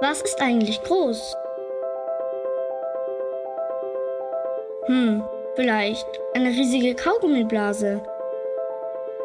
[0.00, 1.36] Was ist eigentlich groß?
[4.86, 5.24] Hm,
[5.56, 8.00] vielleicht eine riesige Kaugummiblase.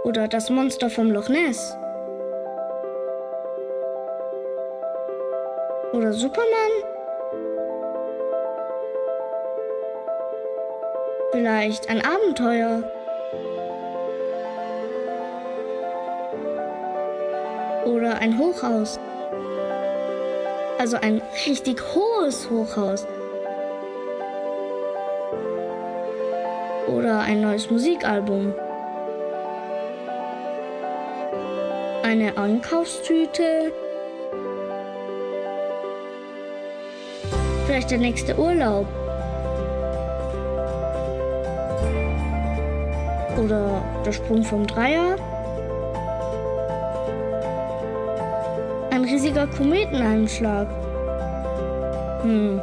[0.04, 1.78] Oder das Monster vom Loch Ness.
[5.94, 6.72] Oder Superman?
[11.34, 12.82] Vielleicht ein Abenteuer.
[17.86, 19.00] Oder ein Hochhaus.
[20.84, 23.08] Also ein richtig hohes Hochhaus.
[26.90, 28.54] Oder ein neues Musikalbum.
[32.04, 33.72] Eine Einkaufstüte.
[37.66, 38.86] Vielleicht der nächste Urlaub.
[43.42, 45.16] Oder der Sprung vom Dreier.
[49.24, 50.68] Riesiger Kometeneinschlag.
[52.24, 52.60] Hm.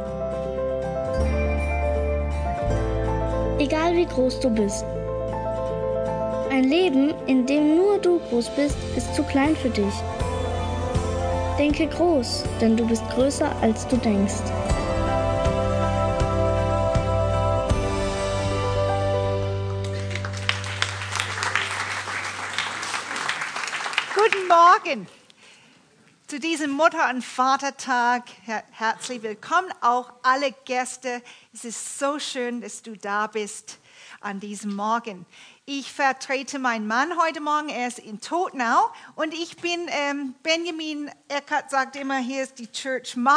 [3.57, 4.85] Egal wie groß du bist.
[6.51, 9.93] Ein Leben, in dem nur du groß bist, ist zu klein für dich.
[11.57, 14.43] Denke groß, denn du bist größer, als du denkst.
[24.15, 25.07] Guten Morgen
[26.31, 28.23] zu diesem Mutter- und Vatertag.
[28.45, 31.21] Her herzlich willkommen auch alle Gäste.
[31.53, 33.79] Es ist so schön, dass du da bist
[34.21, 35.25] an diesem Morgen.
[35.65, 37.67] Ich vertrete meinen Mann heute Morgen.
[37.67, 42.71] Er ist in Tottenau und ich bin ähm, Benjamin Eckert sagt immer, hier ist die
[42.71, 43.33] Church Mom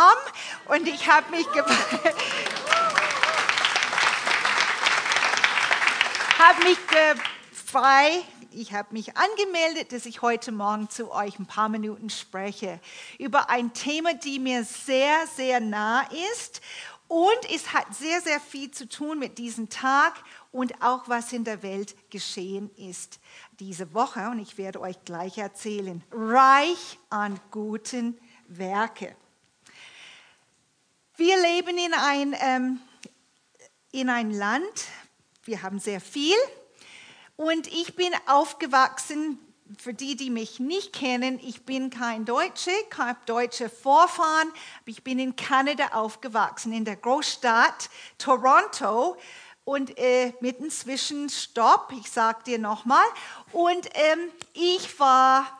[0.67, 1.47] und ich habe mich
[6.39, 6.79] habe mich
[7.51, 8.23] frei
[8.55, 12.80] ich habe mich angemeldet, dass ich heute Morgen zu euch ein paar Minuten spreche
[13.19, 16.02] über ein Thema, die mir sehr, sehr nah
[16.33, 16.61] ist.
[17.08, 20.14] Und es hat sehr, sehr viel zu tun mit diesem Tag
[20.52, 23.20] und auch was in der Welt geschehen ist
[23.61, 24.29] diese Woche.
[24.30, 26.02] Und ich werde euch gleich erzählen.
[26.11, 28.18] Reich an guten
[28.48, 29.14] Werke.
[31.17, 32.80] Wir leben in ein, ähm,
[33.92, 34.86] in ein Land,
[35.45, 36.36] wir haben sehr viel,
[37.36, 39.39] und ich bin aufgewachsen,
[39.78, 44.52] für die, die mich nicht kennen, ich bin kein Deutsche, habe deutsche Vorfahren,
[44.84, 49.17] ich bin in Kanada aufgewachsen, in der Großstadt Toronto.
[49.64, 53.06] Und äh, mit einem Zwischenstopp, ich sage dir nochmal,
[53.52, 55.58] und ähm, ich war,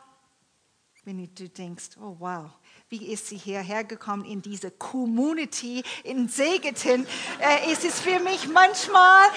[1.05, 2.51] wenn du denkst, oh wow,
[2.89, 7.07] wie ist sie hierher gekommen in diese Community in Segeten?
[7.39, 9.27] Äh, es ist für mich manchmal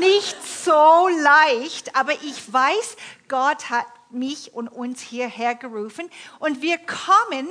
[0.00, 2.96] nicht so leicht, aber ich weiß,
[3.28, 7.48] Gott hat mich und uns hierher gerufen und wir kommen.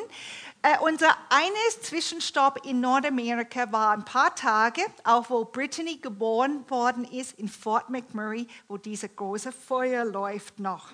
[0.63, 7.05] Äh, unser eines Zwischenstopp in Nordamerika war ein paar Tage, auch wo Brittany geboren worden
[7.05, 10.93] ist, in Fort McMurray, wo diese große Feuer läuft noch.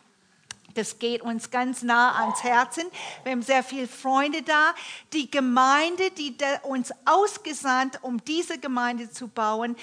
[0.76, 2.84] Das geht uns ganz nah ans Herzen.
[3.24, 4.74] Wir haben sehr viele Freunde da.
[5.14, 9.76] Die Gemeinde, die uns ausgesandt, um diese Gemeinde zu bauen,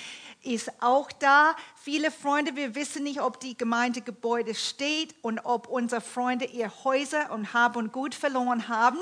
[0.43, 1.57] ist auch da.
[1.75, 7.33] Viele Freunde, wir wissen nicht, ob die Gemeindegebäude steht und ob unsere Freunde ihr Häuser
[7.33, 8.99] und Hab und Gut verloren haben.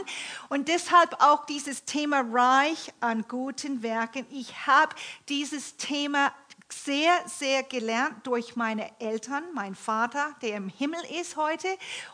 [0.49, 4.27] Und deshalb auch dieses Thema reich an guten Werken.
[4.31, 4.95] Ich habe
[5.29, 6.33] dieses Thema
[6.85, 11.69] sehr, sehr gelernt durch meine Eltern, mein Vater, der im Himmel ist heute,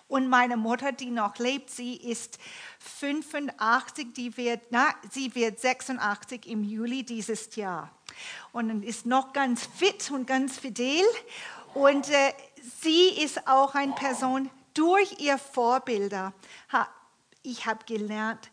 [0.08, 1.70] und meine Mutter, die noch lebt.
[1.70, 2.38] Sie ist
[2.78, 7.90] 85, die wird, na, sie wird 86 im Juli dieses Jahr
[8.52, 11.04] und ist noch ganz fit und ganz fidel.
[11.74, 12.32] Und äh,
[12.80, 16.32] sie ist auch eine Person, durch ihr Vorbilder,
[16.72, 16.88] ha,
[17.42, 18.50] ich habe gelernt,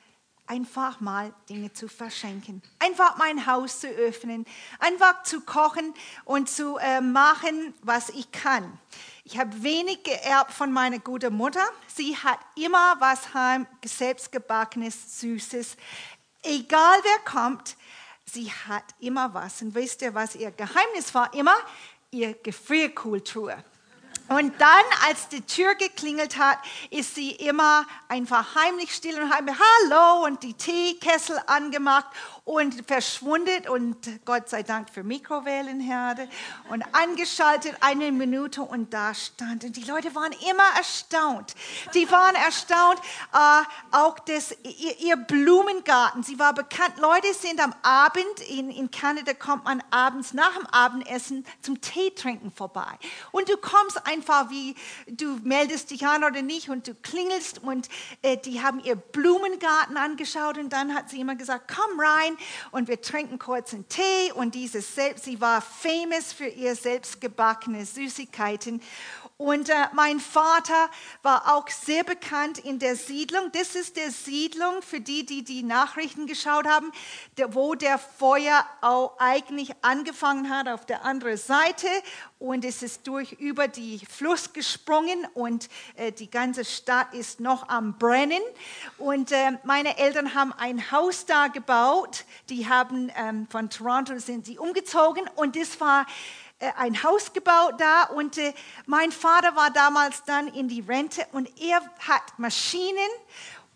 [0.47, 4.45] einfach mal Dinge zu verschenken, einfach mein Haus zu öffnen,
[4.79, 5.93] einfach zu kochen
[6.25, 8.79] und zu äh, machen, was ich kann.
[9.23, 11.65] Ich habe wenig geerbt von meiner guten Mutter.
[11.87, 15.75] Sie hat immer was heim, selbstgebackenes, süßes.
[16.43, 17.75] Egal wer kommt,
[18.25, 19.61] sie hat immer was.
[19.61, 21.33] Und wisst ihr, was ihr Geheimnis war?
[21.33, 21.55] Immer
[22.09, 23.61] ihr Gefrierkultur.
[24.29, 26.59] Und dann, als die Tür geklingelt hat,
[26.89, 32.07] ist sie immer einfach heimlich still und heimlich Hallo und die Teekessel angemacht
[32.47, 36.29] und verschwundet und Gott sei Dank für Mikrowellenherde
[36.69, 39.65] und angeschaltet eine Minute und da stand.
[39.65, 41.55] Und die Leute waren immer erstaunt.
[41.93, 43.01] Die waren erstaunt,
[43.33, 46.23] äh, auch das, ihr, ihr, Blumengarten.
[46.23, 46.93] Sie war bekannt.
[47.01, 52.11] Leute sind am Abend, in, in Kanada kommt man abends nach dem Abendessen zum Tee
[52.11, 52.97] trinken vorbei.
[53.33, 54.73] Und du kommst einfach wie,
[55.05, 57.89] du meldest dich an oder nicht und du klingelst und
[58.21, 62.36] äh, die haben ihr Blumengarten angeschaut und dann hat sie immer gesagt, komm rein
[62.71, 67.85] und wir trinken kurz einen Tee und dieses selbst, sie war famous für ihr selbstgebackene
[67.85, 68.81] Süßigkeiten
[69.37, 70.89] und äh, mein Vater
[71.21, 73.51] war auch sehr bekannt in der Siedlung.
[73.51, 76.91] Das ist der Siedlung, für die, die die Nachrichten geschaut haben,
[77.37, 81.87] der, wo der Feuer auch eigentlich angefangen hat auf der anderen Seite.
[82.39, 87.69] Und es ist durch über die Fluss gesprungen und äh, die ganze Stadt ist noch
[87.69, 88.41] am Brennen.
[88.97, 92.25] Und äh, meine Eltern haben ein Haus da gebaut.
[92.49, 96.07] Die haben ähm, von Toronto sind sie umgezogen und das war
[96.77, 98.53] ein Haus gebaut da und äh,
[98.85, 102.97] mein Vater war damals dann in die Rente und er hat Maschinen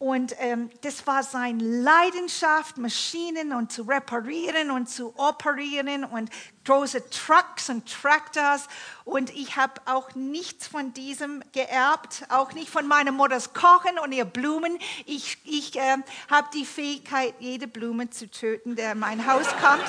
[0.01, 6.31] und ähm, das war seine Leidenschaft, Maschinen und zu reparieren und zu operieren und
[6.65, 8.67] große Trucks und Tractors.
[9.05, 14.11] Und ich habe auch nichts von diesem geerbt, auch nicht von meiner Mutters Kochen und
[14.11, 14.79] ihr Blumen.
[15.05, 15.97] Ich, ich äh,
[16.31, 19.85] habe die Fähigkeit, jede Blume zu töten, der in mein Haus kommt.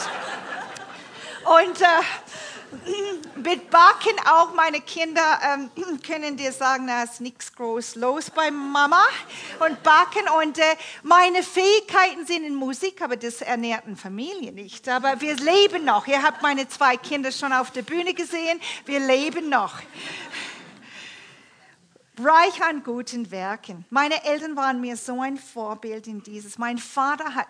[1.45, 1.87] Und äh,
[3.37, 5.71] mit Backen auch meine Kinder ähm,
[6.07, 9.05] können dir sagen, da ist nichts groß los bei Mama
[9.67, 10.63] und Backen und äh,
[11.03, 14.89] meine Fähigkeiten sind in Musik, aber das ernährt eine Familie nicht.
[14.89, 16.07] Aber wir leben noch.
[16.07, 18.61] Ihr habt meine zwei Kinder schon auf der Bühne gesehen.
[18.87, 19.81] Wir leben noch.
[22.19, 23.85] Reich an guten Werken.
[23.91, 26.59] Meine Eltern waren mir so ein Vorbild in dieses.
[26.59, 27.49] Mein Vater hat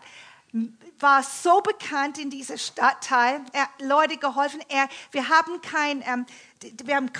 [0.98, 3.40] war so bekannt in diesem Stadtteil.
[3.52, 4.60] Er hat Leute geholfen.
[4.68, 6.26] Er, wir haben kein, ähm,
[6.84, 7.10] wir haben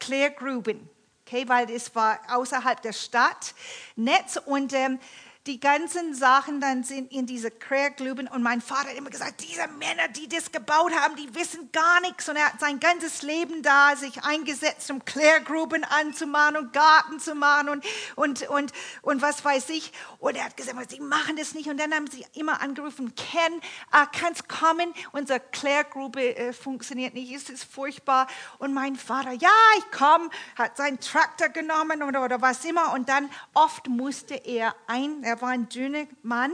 [0.00, 0.88] Klärgruben,
[1.26, 3.54] okay, weil es war außerhalb der Stadt
[3.94, 4.98] Netz und ähm,
[5.46, 8.26] die ganzen Sachen dann sind in diese Quergluben.
[8.26, 12.00] Und mein Vater hat immer gesagt, diese Männer, die das gebaut haben, die wissen gar
[12.00, 12.28] nichts.
[12.28, 17.34] Und er hat sein ganzes Leben da sich eingesetzt, um Klärgruben anzumachen und Garten zu
[17.34, 17.84] machen und,
[18.16, 18.72] und, und,
[19.02, 19.92] und was weiß ich.
[20.18, 21.68] Und er hat gesagt, sie machen das nicht.
[21.68, 23.60] Und dann haben sie immer angerufen, Ken,
[23.94, 24.92] uh, kannst kommen?
[25.12, 28.26] Unsere Klärgrube äh, funktioniert nicht, es ist furchtbar.
[28.58, 32.92] Und mein Vater, ja, ich komme, hat seinen Traktor genommen oder, oder was immer.
[32.92, 36.52] Und dann oft musste er ein, er war ein dünner Mann,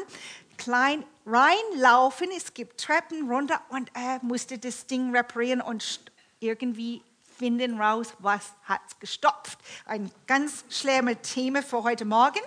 [0.57, 6.01] klein reinlaufen, es gibt Treppen runter und er musste das Ding reparieren und
[6.41, 7.03] irgendwie
[7.39, 9.59] finden raus, was hat es gestopft.
[9.87, 12.41] Ein ganz schlimmes Thema für heute Morgen.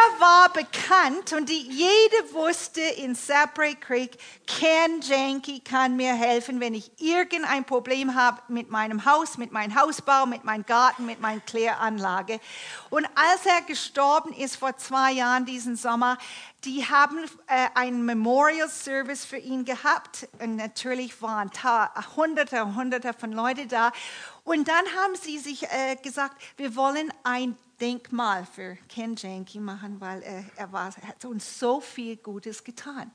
[0.00, 4.16] Er war bekannt und die, jede wusste in Sapre Creek,
[4.46, 9.74] Ken Janke kann mir helfen, wenn ich irgendein Problem habe mit meinem Haus, mit meinem
[9.74, 12.40] Hausbau, mit meinem Garten, mit meiner Kläranlage.
[12.88, 16.16] Und als er gestorben ist vor zwei Jahren diesen Sommer,
[16.64, 20.28] die haben äh, einen Memorial Service für ihn gehabt.
[20.38, 21.50] Und natürlich waren
[22.16, 23.92] hunderte, hunderte von Leuten da.
[24.44, 30.00] Und dann haben sie sich äh, gesagt, wir wollen ein Denkmal für Ken Janke machen,
[30.00, 33.10] weil äh, er, war, er hat uns so viel Gutes getan.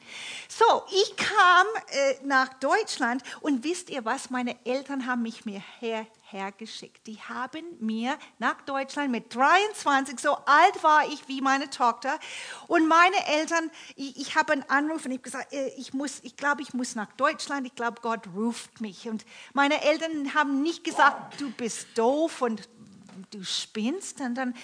[0.47, 4.29] So, ich kam äh, nach Deutschland und wisst ihr was?
[4.29, 7.05] Meine Eltern haben mich mir hierher geschickt.
[7.05, 12.19] Die haben mir nach Deutschland mit 23, so alt war ich wie meine Tochter,
[12.67, 16.19] und meine Eltern, ich, ich habe einen Anruf und ich habe gesagt, äh, ich muss,
[16.23, 17.67] ich glaube, ich muss nach Deutschland.
[17.67, 19.07] Ich glaube, Gott ruft mich.
[19.07, 22.67] Und meine Eltern haben nicht gesagt, du bist doof und
[23.31, 24.19] du spinnst.
[24.21, 24.55] Und dann,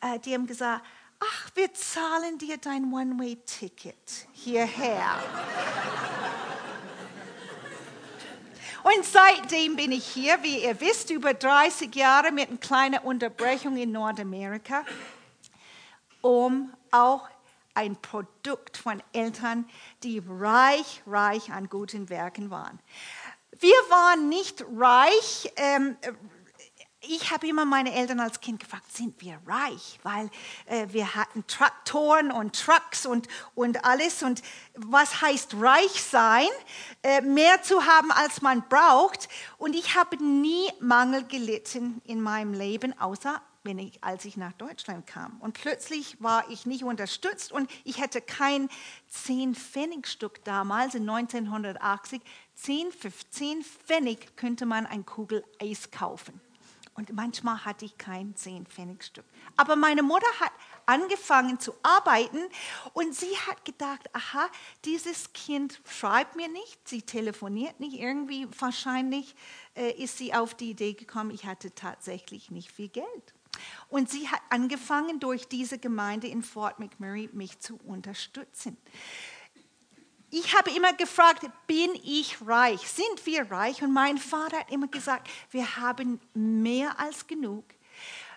[0.00, 0.84] äh, die haben gesagt,
[1.20, 5.18] ach, wir zahlen dir dein One-Way-Ticket hierher.
[8.82, 13.76] Und seitdem bin ich hier, wie ihr wisst, über 30 Jahre mit einer kleinen Unterbrechung
[13.76, 14.84] in Nordamerika,
[16.22, 17.28] um auch
[17.74, 19.68] ein Produkt von Eltern,
[20.02, 22.80] die reich, reich an guten Werken waren.
[23.58, 25.96] Wir waren nicht reich, ähm,
[27.02, 29.98] ich habe immer meine Eltern als Kind gefragt, sind wir reich?
[30.02, 30.30] Weil
[30.66, 34.22] äh, wir hatten Traktoren und Trucks und, und alles.
[34.22, 34.42] Und
[34.74, 36.48] was heißt reich sein?
[37.02, 39.28] Äh, mehr zu haben, als man braucht.
[39.56, 44.52] Und ich habe nie Mangel gelitten in meinem Leben, außer wenn ich, als ich nach
[44.52, 45.38] Deutschland kam.
[45.40, 48.68] Und plötzlich war ich nicht unterstützt und ich hätte kein
[49.12, 52.22] 10-Pfennig-Stück damals in 1980.
[52.54, 56.40] 10, 15 Pfennig könnte man ein Kugel Eis kaufen.
[57.00, 59.24] Und manchmal hatte ich kein 10 Pfennigstück.
[59.56, 60.52] Aber meine Mutter hat
[60.84, 62.40] angefangen zu arbeiten
[62.92, 64.46] und sie hat gedacht, aha,
[64.84, 69.34] dieses Kind schreibt mir nicht, sie telefoniert nicht, irgendwie wahrscheinlich
[69.74, 73.34] äh, ist sie auf die Idee gekommen, ich hatte tatsächlich nicht viel Geld.
[73.88, 78.76] Und sie hat angefangen, durch diese Gemeinde in Fort McMurray mich zu unterstützen.
[80.30, 82.80] Ich habe immer gefragt, bin ich reich?
[82.88, 83.82] Sind wir reich?
[83.82, 87.64] Und mein Vater hat immer gesagt, wir haben mehr als genug.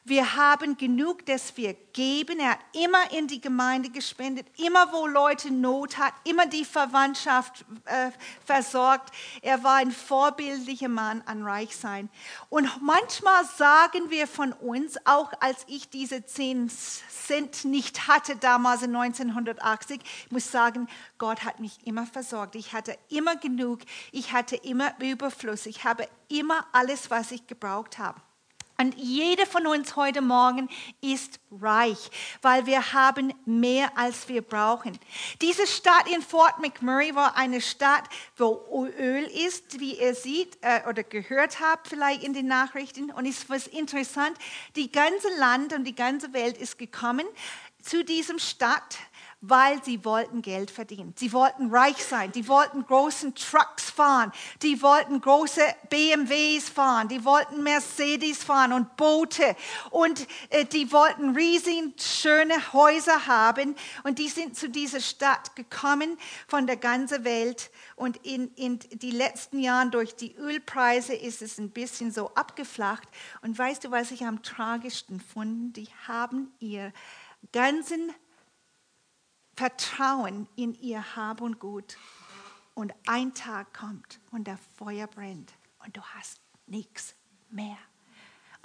[0.06, 2.40] Wir haben genug, dass wir geben.
[2.40, 7.64] Er hat immer in die Gemeinde gespendet, immer wo Leute Not hat, immer die Verwandtschaft
[7.86, 8.12] äh,
[8.46, 9.14] versorgt.
[9.42, 12.10] Er war ein vorbildlicher Mann an Reichsein.
[12.50, 18.82] Und manchmal sagen wir von uns, auch als ich diese 10 Cent nicht hatte damals
[18.82, 22.56] in 1980, ich muss sagen, Gott hat mich immer versorgt.
[22.56, 23.80] Ich hatte immer genug.
[24.12, 25.66] Ich hatte immer Überfluss.
[25.66, 28.20] Ich habe immer alles, was ich gebraucht habe.
[28.78, 30.68] Und jeder von uns heute Morgen
[31.00, 32.10] ist reich,
[32.42, 34.98] weil wir haben mehr, als wir brauchen.
[35.42, 38.04] Diese Stadt in Fort McMurray war eine Stadt,
[38.36, 43.12] wo Öl ist, wie ihr seht äh, oder gehört habt vielleicht in den Nachrichten.
[43.12, 44.38] Und es ist interessant,
[44.76, 47.26] die ganze Land und die ganze Welt ist gekommen
[47.82, 48.98] zu diesem Stadt
[49.46, 51.14] weil sie wollten Geld verdienen.
[51.18, 52.32] Sie wollten reich sein.
[52.32, 54.32] Die wollten großen Trucks fahren.
[54.62, 57.10] Die wollten große BMWs fahren.
[57.10, 59.58] Die wollten Mercedes fahren und Boote.
[59.90, 63.76] Und äh, die wollten riesig schöne Häuser haben.
[64.04, 67.70] Und die sind zu dieser Stadt gekommen von der ganzen Welt.
[67.98, 73.10] Und in, in die letzten Jahren durch die Ölpreise ist es ein bisschen so abgeflacht.
[73.42, 75.76] Und weißt du, was ich am tragischsten fand?
[75.76, 76.94] Die haben ihr
[77.52, 78.14] ganzen
[79.56, 81.98] Vertrauen in ihr Hab und Gut.
[82.74, 85.54] Und ein Tag kommt und der Feuer brennt
[85.86, 87.16] und du hast nichts
[87.50, 87.78] mehr.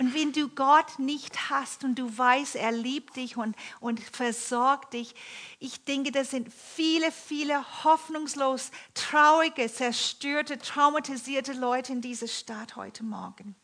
[0.00, 4.94] Und wenn du Gott nicht hast und du weißt, er liebt dich und, und versorgt
[4.94, 5.12] dich,
[5.58, 13.02] ich denke, das sind viele, viele hoffnungslos traurige, zerstörte, traumatisierte Leute in dieser Stadt heute
[13.02, 13.56] Morgen.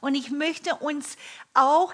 [0.00, 1.16] Und ich möchte uns
[1.54, 1.92] auch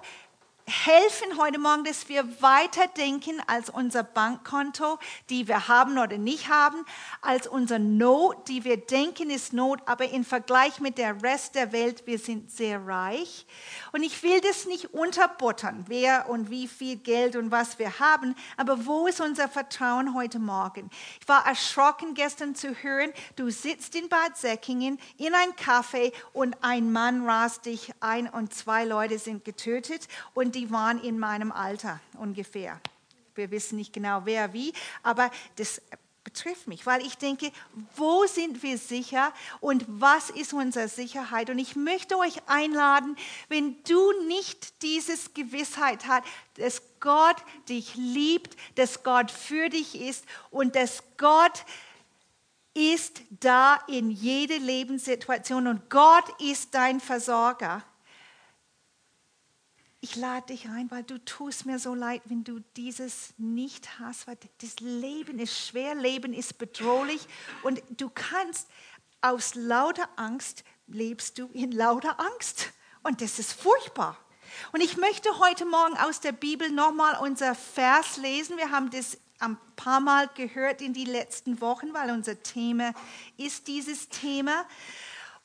[0.69, 4.99] helfen heute Morgen, dass wir weiterdenken als unser Bankkonto,
[5.31, 6.85] die wir haben oder nicht haben,
[7.23, 11.73] als unser Not, die wir denken ist Not, aber im Vergleich mit der Rest der
[11.73, 13.47] Welt, wir sind sehr reich.
[13.93, 18.35] Und ich will das nicht unterbuttern, wer und wie viel Geld und was wir haben,
[18.59, 20.91] aber wo ist unser Vertrauen heute Morgen?
[21.21, 26.63] Ich war erschrocken gestern zu hören, du sitzt in Bad Säckingen in ein Café und
[26.63, 31.53] ein Mann rast dich ein und zwei Leute sind getötet und die waren in meinem
[31.53, 32.81] Alter ungefähr.
[33.35, 34.73] Wir wissen nicht genau wer wie,
[35.05, 35.81] aber das
[36.25, 37.53] betrifft mich, weil ich denke,
[37.97, 41.49] wo sind wir sicher und was ist unsere Sicherheit?
[41.49, 43.17] Und ich möchte euch einladen,
[43.49, 46.25] wenn du nicht dieses Gewissheit hast,
[46.55, 47.37] dass Gott
[47.69, 51.65] dich liebt, dass Gott für dich ist und dass Gott
[52.75, 57.85] ist da in jede Lebenssituation und Gott ist dein Versorger
[60.01, 64.27] ich lade dich ein, weil du tust mir so leid, wenn du dieses nicht hast,
[64.27, 67.27] weil das Leben ist schwer, Leben ist bedrohlich
[67.63, 68.69] und du kannst
[69.21, 74.17] aus lauter Angst lebst du in lauter Angst und das ist furchtbar.
[74.73, 78.57] Und ich möchte heute Morgen aus der Bibel nochmal unser Vers lesen.
[78.57, 82.93] Wir haben das ein paar Mal gehört in die letzten Wochen, weil unser Thema
[83.37, 84.65] ist dieses Thema.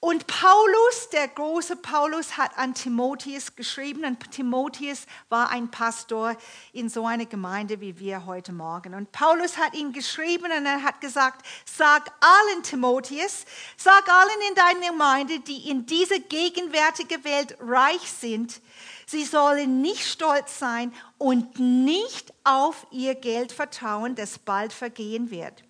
[0.03, 4.03] Und Paulus, der große Paulus, hat an Timotheus geschrieben.
[4.03, 6.35] Und Timotheus war ein Pastor
[6.73, 8.95] in so einer Gemeinde wie wir heute Morgen.
[8.95, 13.45] Und Paulus hat ihn geschrieben und er hat gesagt, sag allen Timotheus,
[13.77, 18.59] sag allen in deiner Gemeinde, die in dieser gegenwärtigen Welt reich sind,
[19.05, 25.63] sie sollen nicht stolz sein und nicht auf ihr Geld vertrauen, das bald vergehen wird.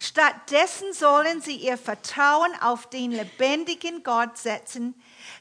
[0.00, 4.94] Stattdessen sollen sie ihr Vertrauen auf den lebendigen Gott setzen,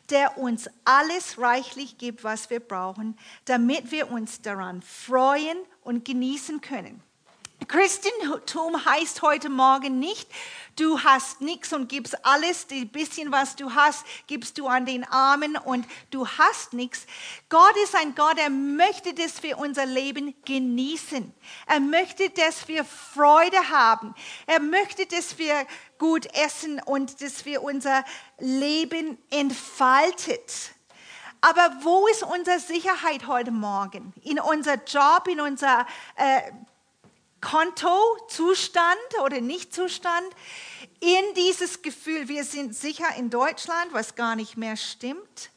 [0.09, 6.61] der uns alles reichlich gibt, was wir brauchen, damit wir uns daran freuen und genießen
[6.61, 7.01] können.
[7.67, 10.29] Christentum heißt heute Morgen nicht,
[10.77, 15.03] du hast nichts und gibst alles, die bisschen, was du hast, gibst du an den
[15.03, 17.05] Armen und du hast nichts.
[17.49, 21.33] Gott ist ein Gott, er möchte, dass wir unser Leben genießen.
[21.67, 24.15] Er möchte, dass wir Freude haben.
[24.47, 28.05] Er möchte, dass wir gut essen und dass wir unser
[28.39, 30.71] Leben entfaltet.
[31.41, 34.13] Aber wo ist unsere Sicherheit heute Morgen?
[34.23, 35.85] In unser Job, in unser
[36.17, 36.41] äh,
[37.41, 40.27] Kontozustand oder Nichtzustand,
[40.99, 45.51] in dieses Gefühl, wir sind sicher in Deutschland, was gar nicht mehr stimmt.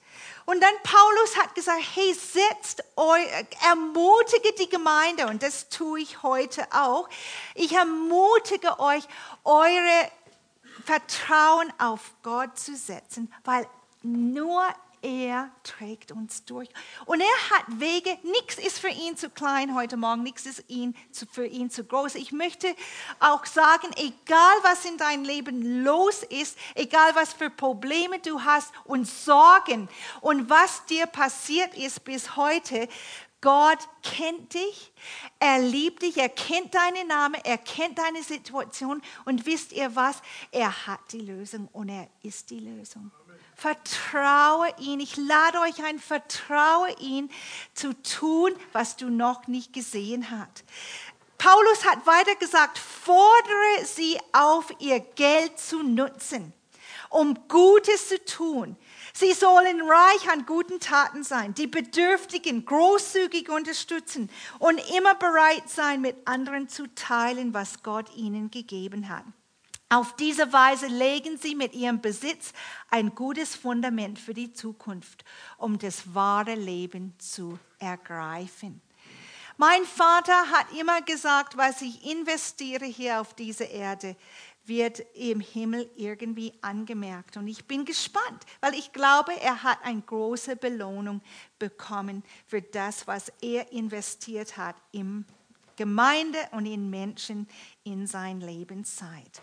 [0.45, 3.27] Und dann Paulus hat gesagt, hey, setzt euch,
[3.65, 7.09] ermutige die Gemeinde und das tue ich heute auch.
[7.55, 9.05] Ich ermutige euch,
[9.45, 10.11] eure
[10.85, 13.67] Vertrauen auf Gott zu setzen, weil
[14.03, 14.65] nur
[15.03, 16.69] er trägt uns durch.
[17.07, 20.97] Und er hat Wege, nichts ist für ihn zu klein heute Morgen, nichts ist ihn,
[21.33, 22.15] für ihn zu groß.
[22.15, 22.75] Ich möchte
[23.19, 28.73] auch sagen, egal was in deinem Leben los ist, egal was für Probleme du hast
[28.85, 29.89] und Sorgen
[30.21, 32.89] und was dir passiert ist bis heute,
[33.43, 34.93] Gott kennt dich,
[35.41, 40.23] er liebt dich, er kennt deinen Namen, er kennt deine Situation und wisst ihr was?
[40.53, 43.11] Er hat die Lösung und er ist die Lösung.
[43.55, 45.01] Vertraue ihn.
[45.01, 47.31] Ich lade euch ein, vertraue ihn
[47.75, 50.65] zu tun, was du noch nicht gesehen hast.
[51.39, 56.53] Paulus hat weiter gesagt, fordere sie auf, ihr Geld zu nutzen,
[57.11, 58.77] um Gutes zu tun.
[59.13, 64.31] Sie sollen reich an guten Taten sein, die Bedürftigen großzügig unterstützen
[64.61, 69.25] und immer bereit sein, mit anderen zu teilen, was Gott ihnen gegeben hat.
[69.93, 72.55] Auf diese Weise legen sie mit ihrem Besitz
[72.89, 75.23] ein gutes Fundament für die Zukunft,
[75.59, 78.81] um das wahre Leben zu ergreifen.
[79.59, 84.17] Mein Vater hat immer gesagt, was ich investiere hier auf dieser Erde,
[84.65, 87.37] wird im Himmel irgendwie angemerkt.
[87.37, 91.21] Und ich bin gespannt, weil ich glaube, er hat eine große Belohnung
[91.59, 95.27] bekommen für das, was er investiert hat in
[95.77, 97.47] Gemeinde und in Menschen
[97.85, 99.43] in seiner Lebenszeit.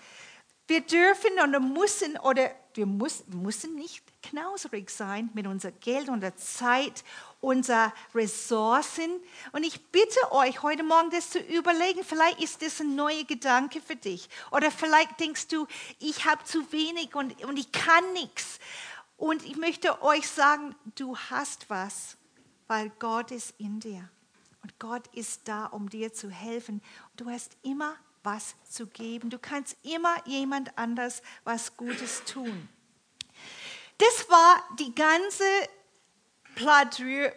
[0.69, 6.35] Wir dürfen oder müssen oder wir muss, müssen nicht knauserig sein mit unser Geld, unserer
[6.35, 7.03] Zeit,
[7.41, 9.09] unserer Ressourcen.
[9.51, 12.03] Und ich bitte euch heute Morgen das zu überlegen.
[12.03, 14.29] Vielleicht ist das ein neuer Gedanke für dich.
[14.51, 15.65] Oder vielleicht denkst du,
[15.97, 18.59] ich habe zu wenig und, und ich kann nichts.
[19.17, 22.15] Und ich möchte euch sagen, du hast was,
[22.67, 24.07] weil Gott ist in dir.
[24.61, 26.83] Und Gott ist da, um dir zu helfen.
[27.15, 29.29] Du hast immer was zu geben.
[29.29, 32.69] Du kannst immer jemand anders was Gutes tun.
[33.97, 35.43] Das war die ganze
[36.55, 37.33] Plädoyer,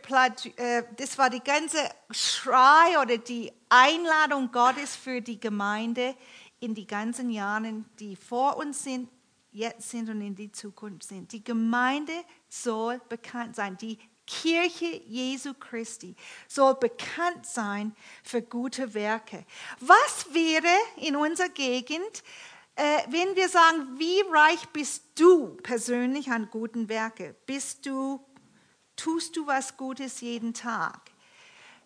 [0.56, 1.78] äh, das war die ganze
[2.10, 6.16] Schrei oder die Einladung Gottes für die Gemeinde
[6.60, 9.08] in die ganzen Jahren, die vor uns sind,
[9.50, 11.32] jetzt sind und in die Zukunft sind.
[11.32, 12.12] Die Gemeinde
[12.48, 13.76] soll bekannt sein.
[13.76, 16.14] Die Kirche Jesu Christi
[16.48, 19.44] soll bekannt sein für gute Werke.
[19.80, 22.22] Was wäre in unserer Gegend,
[22.76, 27.34] äh, wenn wir sagen, wie reich bist du persönlich an guten Werken?
[27.46, 28.24] Bist du,
[28.96, 31.00] tust du was Gutes jeden Tag?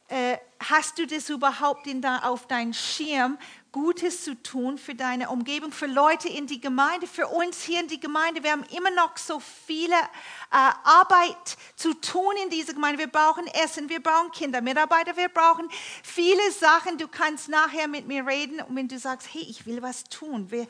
[0.08, 3.38] Äh, hast du das überhaupt in auf deinen Schirm,
[3.76, 7.88] Gutes zu tun für deine Umgebung, für Leute in die Gemeinde, für uns hier in
[7.88, 8.42] die Gemeinde.
[8.42, 12.98] Wir haben immer noch so viele äh, Arbeit zu tun in dieser Gemeinde.
[12.98, 15.68] Wir brauchen Essen, wir brauchen Kinder, Mitarbeiter, wir brauchen
[16.02, 16.96] viele Sachen.
[16.96, 20.50] Du kannst nachher mit mir reden und wenn du sagst, hey, ich will was tun.
[20.50, 20.66] Wir,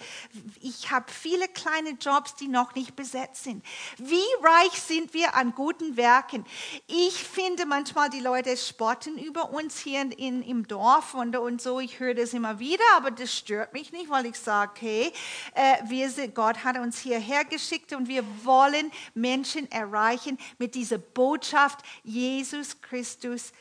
[0.60, 3.64] ich habe viele kleine Jobs, die noch nicht besetzt sind.
[3.98, 6.44] Wie reich sind wir an guten Werken?
[6.88, 11.78] Ich finde manchmal, die Leute spotten über uns hier in, im Dorf und, und so.
[11.78, 15.12] Ich höre das immer wieder aber das stört mich nicht, weil ich sage, hey,
[15.54, 20.98] äh, wir sind, Gott hat uns hierher geschickt und wir wollen Menschen erreichen mit dieser
[20.98, 23.52] Botschaft, Jesus Christus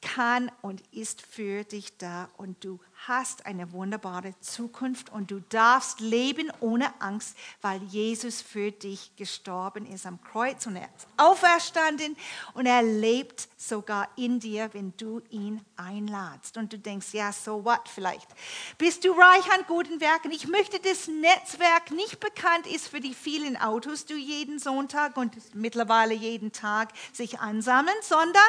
[0.00, 6.00] kann und ist für dich da und du hast eine wunderbare Zukunft und du darfst
[6.00, 12.16] leben ohne Angst, weil Jesus für dich gestorben ist am Kreuz und er ist auferstanden
[12.54, 16.56] und er lebt sogar in dir, wenn du ihn einladst.
[16.56, 18.28] Und du denkst, ja, so what vielleicht.
[18.78, 20.30] Bist du reich an guten Werken?
[20.30, 25.54] Ich möchte, das Netzwerk nicht bekannt ist für die vielen Autos, die jeden Sonntag und
[25.54, 28.42] mittlerweile jeden Tag sich ansammeln, sondern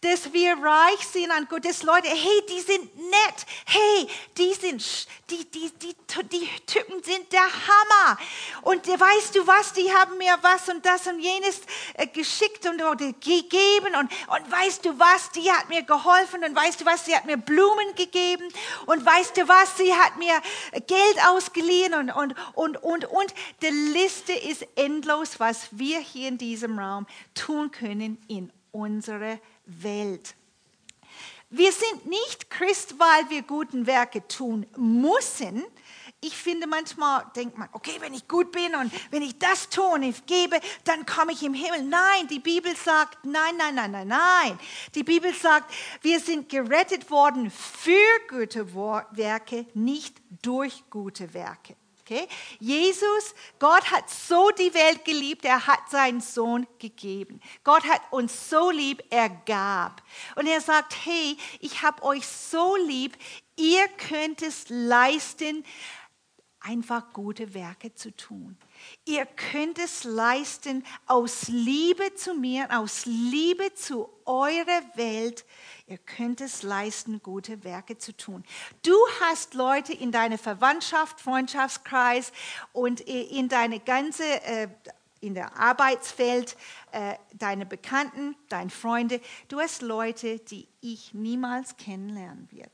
[0.00, 2.08] dass wir reich sind an Gottes Leute.
[2.08, 3.46] Hey, die sind nett.
[3.66, 5.96] Hey, die sind, die, die, die,
[6.30, 8.18] die Typen sind der Hammer.
[8.62, 11.62] Und weißt du was, die haben mir was und das und jenes
[11.94, 13.96] äh, geschickt und gegeben.
[13.98, 16.44] Und, und weißt du was, die hat mir geholfen.
[16.44, 18.48] Und weißt du was, sie hat mir Blumen gegeben.
[18.86, 20.40] Und weißt du was, sie hat mir
[20.86, 21.94] Geld ausgeliehen.
[21.94, 27.08] Und, und, und, und, und die Liste ist endlos, was wir hier in diesem Raum
[27.34, 30.34] tun können in unserer Welt.
[31.50, 35.64] Wir sind nicht Christ, weil wir guten Werke tun müssen.
[36.20, 39.86] Ich finde manchmal, denkt man, okay, wenn ich gut bin und wenn ich das tue
[39.86, 41.84] und ich gebe, dann komme ich im Himmel.
[41.84, 44.58] Nein, die Bibel sagt, nein, nein, nein, nein, nein.
[44.96, 47.92] Die Bibel sagt, wir sind gerettet worden für
[48.28, 51.76] gute Werke, nicht durch gute Werke.
[52.10, 52.26] Okay?
[52.58, 57.38] Jesus, Gott hat so die Welt geliebt, er hat seinen Sohn gegeben.
[57.64, 60.02] Gott hat uns so lieb, er gab.
[60.34, 63.14] Und er sagt, hey, ich habe euch so lieb,
[63.56, 65.64] ihr könnt es leisten,
[66.60, 68.56] einfach gute Werke zu tun.
[69.04, 75.44] Ihr könnt es leisten, aus Liebe zu mir, aus Liebe zu eurer Welt,
[75.86, 78.44] ihr könnt es leisten, gute Werke zu tun.
[78.82, 82.32] Du hast Leute in deiner Verwandtschaft, Freundschaftskreis
[82.72, 84.68] und in deine ganze äh,
[85.20, 86.56] in der Arbeitsfeld,
[86.92, 89.20] äh, deine Bekannten, deine Freunde.
[89.48, 92.70] Du hast Leute, die ich niemals kennenlernen werde,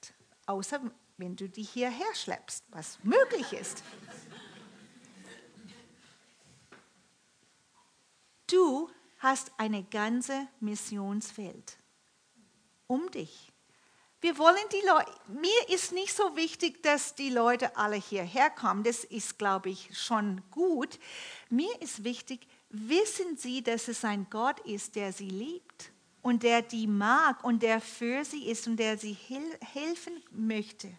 [0.46, 0.80] außer
[1.16, 3.82] wenn du die hierher schleppst, was möglich ist.
[8.54, 8.88] Du
[9.18, 11.76] hast eine ganze Missionswelt
[12.86, 13.50] um dich.
[14.20, 18.84] Wir wollen die Leute, mir ist nicht so wichtig, dass die Leute alle hierher kommen.
[18.84, 21.00] Das ist, glaube ich, schon gut.
[21.50, 25.90] Mir ist wichtig, wissen sie, dass es ein Gott ist, der sie liebt
[26.22, 29.14] und der die mag und der für sie ist und der sie
[29.72, 30.96] helfen möchte.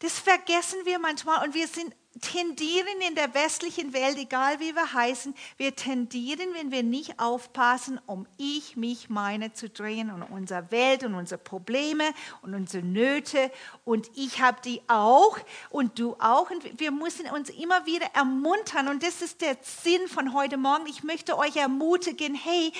[0.00, 4.92] Das vergessen wir manchmal und wir sind, tendieren in der westlichen Welt, egal wie wir
[4.92, 10.70] heißen, wir tendieren, wenn wir nicht aufpassen, um ich, mich, meine zu drehen und unsere
[10.70, 12.04] Welt und unsere Probleme
[12.42, 13.50] und unsere Nöte.
[13.84, 15.38] Und ich habe die auch
[15.70, 16.50] und du auch.
[16.50, 18.88] Und wir müssen uns immer wieder ermuntern.
[18.88, 20.86] Und das ist der Sinn von heute Morgen.
[20.86, 22.72] Ich möchte euch ermutigen, hey,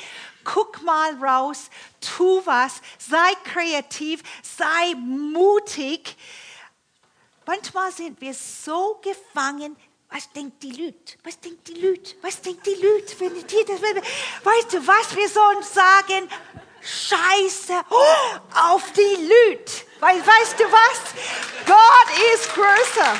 [0.44, 1.70] guck mal raus,
[2.00, 6.16] tu was, sei kreativ, sei mutig
[7.46, 9.76] Manchmal sind wir so gefangen,
[10.10, 11.16] was denkt die Lüt?
[11.22, 12.16] Was denkt die Lüt?
[12.20, 13.20] Was denkt die Lüt?
[13.20, 16.28] Wenn die das, weißt du, was wir sollen sagen?
[16.82, 19.86] Scheiße oh, auf die Lüt.
[20.00, 21.00] Weil, weißt du was?
[21.66, 23.16] Gott ist größer.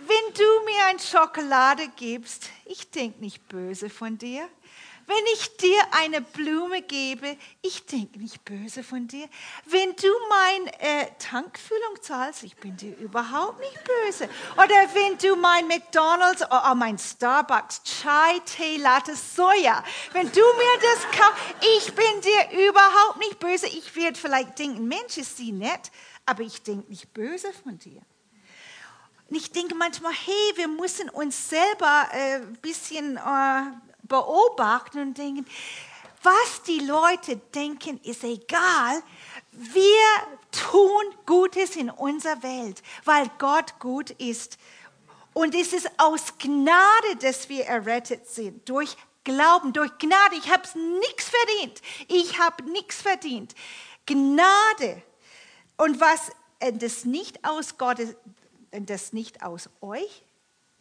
[0.00, 4.48] Wenn du mir ein Schokolade gibst, ich denke nicht böse von dir.
[5.08, 9.26] Wenn ich dir eine Blume gebe, ich denke nicht böse von dir.
[9.64, 14.28] Wenn du meine äh, Tankfüllung zahlst, ich bin dir überhaupt nicht böse.
[14.56, 20.40] Oder wenn du mein McDonald's oder oh, mein Starbucks Chai, Tee, Latte, Soja, wenn du
[20.40, 21.42] mir das kaufst,
[21.78, 23.66] ich bin dir überhaupt nicht böse.
[23.66, 25.90] Ich werde vielleicht denken, Mensch, ist sie nett,
[26.26, 28.02] aber ich denke nicht böse von dir.
[29.30, 33.62] Und ich denke manchmal, hey, wir müssen uns selber ein äh, bisschen äh,
[34.08, 35.46] beobachten und denken,
[36.22, 39.02] was die Leute denken, ist egal.
[39.52, 40.06] Wir
[40.50, 44.58] tun Gutes in unserer Welt, weil Gott gut ist.
[45.32, 48.68] Und es ist aus Gnade, dass wir errettet sind.
[48.68, 50.36] Durch Glauben, durch Gnade.
[50.36, 50.66] Ich habe
[51.00, 51.82] nichts verdient.
[52.08, 53.54] Ich habe nichts verdient.
[54.06, 55.02] Gnade.
[55.76, 58.16] Und was das nicht aus Gottes,
[58.72, 60.24] das nicht aus euch,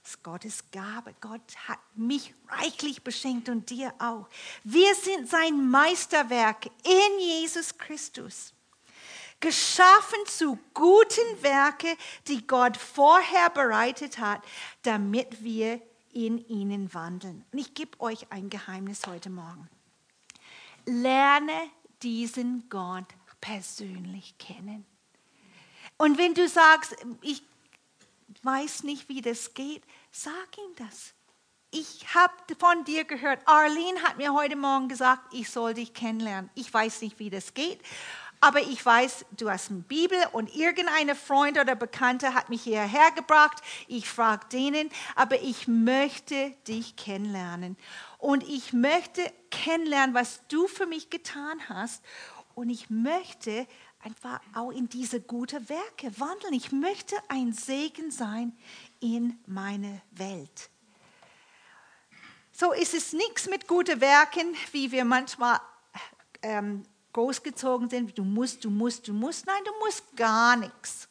[0.07, 1.13] ist Gottes Gabe.
[1.19, 4.29] Gott hat mich reichlich beschenkt und dir auch.
[4.63, 8.53] Wir sind sein Meisterwerk in Jesus Christus.
[9.41, 14.41] Geschaffen zu guten Werke, die Gott vorher bereitet hat,
[14.83, 15.81] damit wir
[16.13, 17.43] in ihnen wandeln.
[17.51, 19.69] Und ich gebe euch ein Geheimnis heute Morgen.
[20.85, 21.69] Lerne
[22.01, 23.07] diesen Gott
[23.41, 24.85] persönlich kennen.
[25.97, 27.43] Und wenn du sagst, ich
[28.47, 31.13] weiß nicht, wie das geht, sag ihm das.
[31.69, 33.41] Ich habe von dir gehört.
[33.45, 36.49] Arlene hat mir heute Morgen gesagt, ich soll dich kennenlernen.
[36.55, 37.81] Ich weiß nicht, wie das geht,
[38.39, 43.11] aber ich weiß, du hast eine Bibel und irgendeine Freund oder Bekannte hat mich hierher
[43.11, 43.61] gebracht.
[43.87, 47.75] Ich frage denen, aber ich möchte dich kennenlernen.
[48.17, 52.01] Und ich möchte kennenlernen, was du für mich getan hast.
[52.55, 53.67] Und ich möchte
[54.07, 56.53] einfach auch in diese guten Werke wandeln.
[56.53, 58.57] Ich möchte ein Segen sein
[59.01, 60.69] in meine Welt.
[62.53, 65.59] So ist es nichts mit guten Werken, wie wir manchmal
[66.41, 68.17] ähm, großgezogen sind.
[68.17, 69.45] Du musst, du musst, du musst.
[69.45, 71.09] Nein, du musst gar nichts.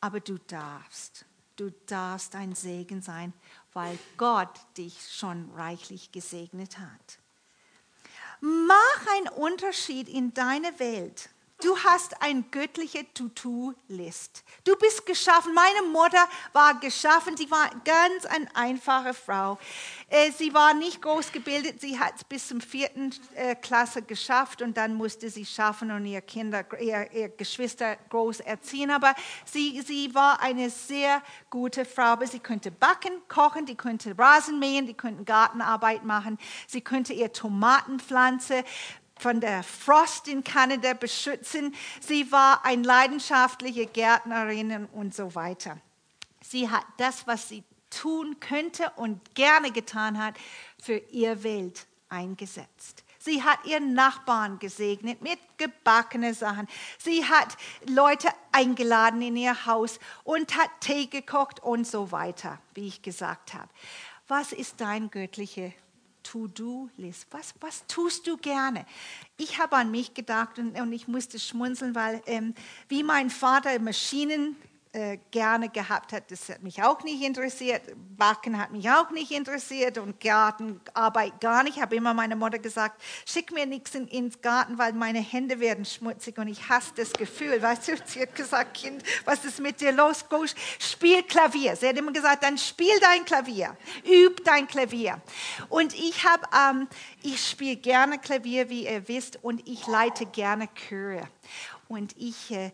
[0.00, 1.24] Aber du darfst.
[1.56, 3.32] Du darfst ein Segen sein,
[3.72, 7.18] weil Gott dich schon reichlich gesegnet hat.
[8.40, 11.30] Mach einen Unterschied in deiner Welt.
[11.60, 14.44] Du hast eine göttliche To-Do-List.
[14.62, 15.52] Du bist geschaffen.
[15.54, 17.36] Meine Mutter war geschaffen.
[17.36, 19.58] Sie war ganz eine einfache Frau.
[20.08, 21.80] Äh, sie war nicht groß gebildet.
[21.80, 26.06] Sie hat es bis zum vierten äh, Klasse geschafft und dann musste sie schaffen und
[26.06, 28.92] ihre Kinder, ihre, ihre Geschwister groß erziehen.
[28.92, 32.12] Aber sie, sie war eine sehr gute Frau.
[32.12, 36.38] Aber sie konnte backen, kochen, die konnte Rasen mähen, die konnte Gartenarbeit machen.
[36.68, 38.62] Sie konnte ihr Tomatenpflanze
[39.18, 41.74] von der Frost in Kanada beschützen.
[42.00, 45.78] Sie war eine leidenschaftliche Gärtnerin und so weiter.
[46.42, 50.34] Sie hat das, was sie tun könnte und gerne getan hat,
[50.80, 53.04] für ihr Welt eingesetzt.
[53.18, 56.68] Sie hat ihren Nachbarn gesegnet mit gebackenen Sachen.
[56.98, 62.86] Sie hat Leute eingeladen in ihr Haus und hat Tee gekocht und so weiter, wie
[62.86, 63.68] ich gesagt habe.
[64.28, 65.74] Was ist dein göttliche
[66.30, 67.26] To-Do-List?
[67.30, 68.84] Was, was tust du gerne?
[69.36, 72.54] Ich habe an mich gedacht und, und ich musste schmunzeln, weil ähm,
[72.88, 74.56] wie mein Vater Maschinen
[74.92, 77.82] äh, gerne gehabt hat, das hat mich auch nicht interessiert.
[78.16, 81.76] Backen hat mich auch nicht interessiert und Gartenarbeit gar nicht.
[81.76, 85.60] Ich habe immer meiner Mutter gesagt, schick mir nichts in, ins Garten, weil meine Hände
[85.60, 87.60] werden schmutzig und ich hasse das Gefühl.
[87.60, 90.28] Weißt du, sie hat gesagt, Kind, was ist mit dir los?
[90.28, 90.44] Go,
[90.78, 91.76] spiel Klavier.
[91.76, 95.20] Sie hat immer gesagt, dann spiel dein Klavier, üb dein Klavier.
[95.68, 96.88] Und ich habe, ähm,
[97.22, 101.28] ich spiele gerne Klavier, wie ihr wisst, und ich leite gerne Chöre.
[101.88, 102.70] Und ich äh,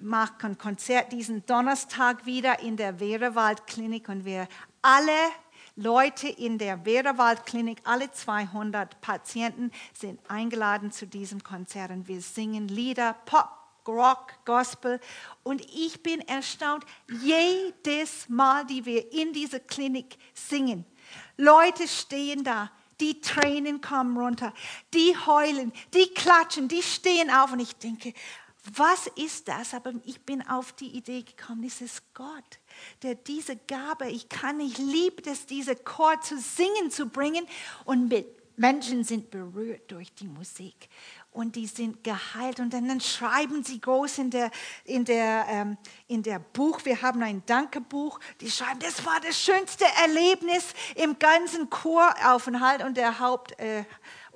[0.00, 4.48] mache ein Konzert diesen Donnerstag wieder in der Wehrewald-Klinik und wir
[4.82, 5.10] alle
[5.76, 12.68] Leute in der Wehrewald-Klinik, alle 200 Patienten sind eingeladen zu diesem Konzert und wir singen
[12.68, 13.50] Lieder, Pop,
[13.86, 15.00] Rock, Gospel.
[15.42, 16.84] Und ich bin erstaunt,
[17.22, 20.84] jedes Mal, die wir in dieser Klinik singen,
[21.36, 24.52] Leute stehen da, die Tränen kommen runter,
[24.94, 28.14] die heulen, die klatschen, die stehen auf und ich denke,
[28.74, 29.74] was ist das?
[29.74, 32.58] Aber ich bin auf die Idee gekommen, es ist Gott,
[33.02, 37.46] der diese Gabe, ich kann, ich liebe es, diese Chor zu singen, zu bringen.
[37.84, 38.26] Und mit
[38.56, 40.88] Menschen sind berührt durch die Musik.
[41.30, 42.60] Und die sind geheilt.
[42.60, 44.50] Und dann, schreiben sie groß in der,
[44.84, 45.76] in, der, ähm,
[46.08, 51.18] in der Buch, wir haben ein Dankebuch, die schreiben, das war das schönste Erlebnis im
[51.18, 52.82] ganzen Choraufenthalt.
[52.82, 53.84] Und der Haupt, äh,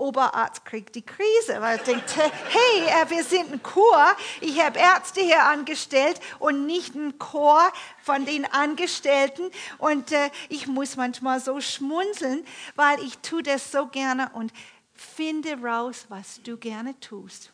[0.01, 4.79] Oberarzt kriegt die Krise, weil er denkt, hey, äh, wir sind ein Chor, ich habe
[4.79, 7.61] Ärzte hier angestellt und nicht ein Chor
[8.03, 13.87] von den Angestellten und äh, ich muss manchmal so schmunzeln, weil ich tue das so
[13.87, 14.53] gerne und
[14.95, 17.53] finde raus, was du gerne tust.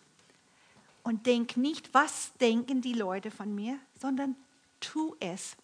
[1.03, 4.35] Und denk nicht, was denken die Leute von mir, sondern
[4.81, 5.57] tu es.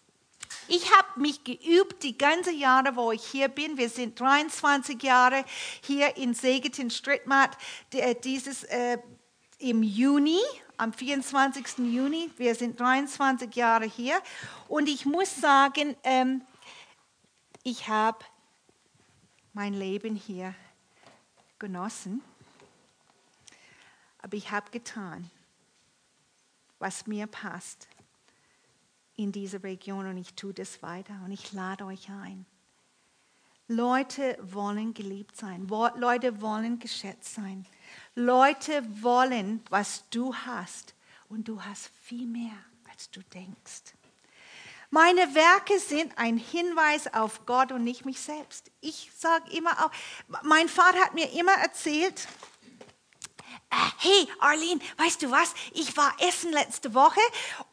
[0.67, 3.77] Ich habe mich geübt die ganze Jahre, wo ich hier bin.
[3.77, 5.43] Wir sind 23 Jahre
[5.81, 7.57] hier in Segeten Strittmatt.
[7.91, 8.97] Äh, dieses äh,
[9.59, 10.39] im Juni,
[10.77, 11.79] am 24.
[11.79, 12.31] Juni.
[12.37, 14.21] Wir sind 23 Jahre hier.
[14.67, 16.41] Und ich muss sagen, ähm,
[17.63, 18.25] ich habe
[19.53, 20.55] mein Leben hier
[21.59, 22.21] genossen.
[24.21, 25.29] Aber ich habe getan,
[26.79, 27.87] was mir passt
[29.15, 32.45] in dieser Region und ich tue das weiter und ich lade euch ein.
[33.67, 35.67] Leute wollen geliebt sein.
[35.67, 37.65] Leute wollen geschätzt sein.
[38.15, 40.95] Leute wollen, was du hast.
[41.29, 42.55] Und du hast viel mehr,
[42.91, 43.95] als du denkst.
[44.89, 48.69] Meine Werke sind ein Hinweis auf Gott und nicht mich selbst.
[48.81, 49.91] Ich sage immer auch,
[50.43, 52.27] mein Vater hat mir immer erzählt,
[53.71, 57.21] äh, hey Arlene, weißt du was, ich war essen letzte Woche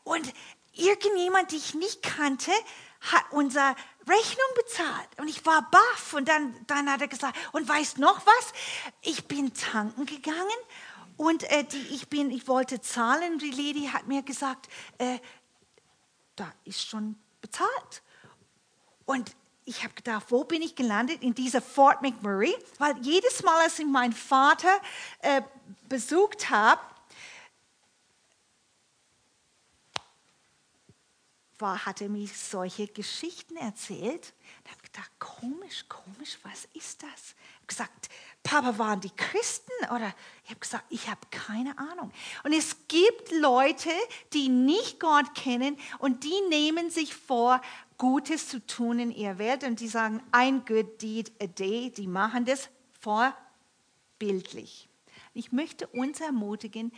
[0.05, 0.33] und
[0.73, 2.53] irgendjemand, den ich nicht kannte,
[3.01, 3.75] hat unsere
[4.07, 5.09] Rechnung bezahlt.
[5.19, 6.15] Und ich war baff.
[6.15, 8.53] Und dann, dann hat er gesagt, und weißt noch was?
[9.03, 10.49] Ich bin tanken gegangen
[11.17, 13.39] und äh, die, ich, bin, ich wollte zahlen.
[13.39, 15.19] Die Lady hat mir gesagt, äh,
[16.37, 18.03] da ist schon bezahlt.
[19.05, 21.23] Und ich habe gedacht, wo bin ich gelandet?
[21.23, 22.55] In dieser Fort McMurray.
[22.79, 24.81] Weil jedes Mal, als ich meinen Vater
[25.21, 25.43] äh,
[25.89, 26.81] besucht habe,
[31.61, 34.33] war, hat er mir solche Geschichten erzählt.
[34.65, 37.35] Ich habe gedacht, komisch, komisch, was ist das?
[37.35, 38.09] Ich habe gesagt,
[38.43, 39.71] Papa, waren die Christen?
[39.95, 42.13] Oder ich habe gesagt, ich habe keine Ahnung.
[42.45, 43.91] Und es gibt Leute,
[44.33, 47.61] die nicht Gott kennen und die nehmen sich vor,
[47.99, 52.07] Gutes zu tun in ihrer Welt und die sagen, ein good deed a day, die
[52.07, 54.89] machen das vorbildlich.
[55.35, 56.93] Ich möchte uns ermutigen,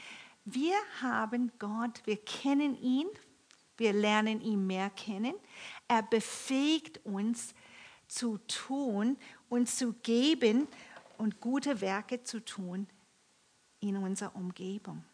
[0.44, 3.08] wir haben Gott, wir kennen ihn
[3.76, 5.34] wir lernen ihn mehr kennen.
[5.88, 7.54] Er befähigt uns
[8.06, 9.16] zu tun
[9.48, 10.68] und zu geben
[11.18, 12.86] und gute Werke zu tun
[13.80, 15.04] in unserer Umgebung.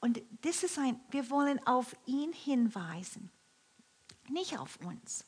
[0.00, 3.30] Und das ist ein, wir wollen auf ihn hinweisen,
[4.28, 5.24] nicht auf uns.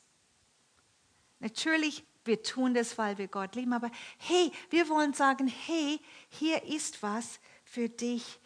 [1.39, 6.63] Natürlich, wir tun das, weil wir Gott lieben, aber hey, wir wollen sagen, hey, hier
[6.63, 8.39] ist was für dich.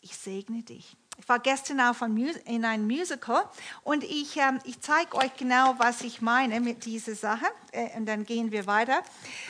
[0.00, 0.96] Ich segne dich.
[1.18, 3.42] Ich war gestern auf ein in einem Musical
[3.82, 8.06] und ich, ähm, ich zeige euch genau, was ich meine mit dieser Sache äh, und
[8.06, 9.02] dann gehen wir weiter.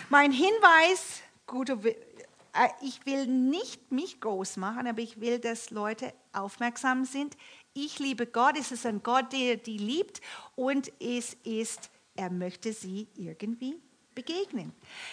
[0.08, 6.14] Mein Hinweis, gute, äh, ich will nicht mich groß machen, aber ich will, dass Leute
[6.32, 7.36] aufmerksam sind.
[7.74, 10.22] Ich liebe Gott, es ist ein Gott, der die liebt
[10.56, 13.78] und es ist, er möchte sie irgendwie
[14.18, 14.72] begegnen.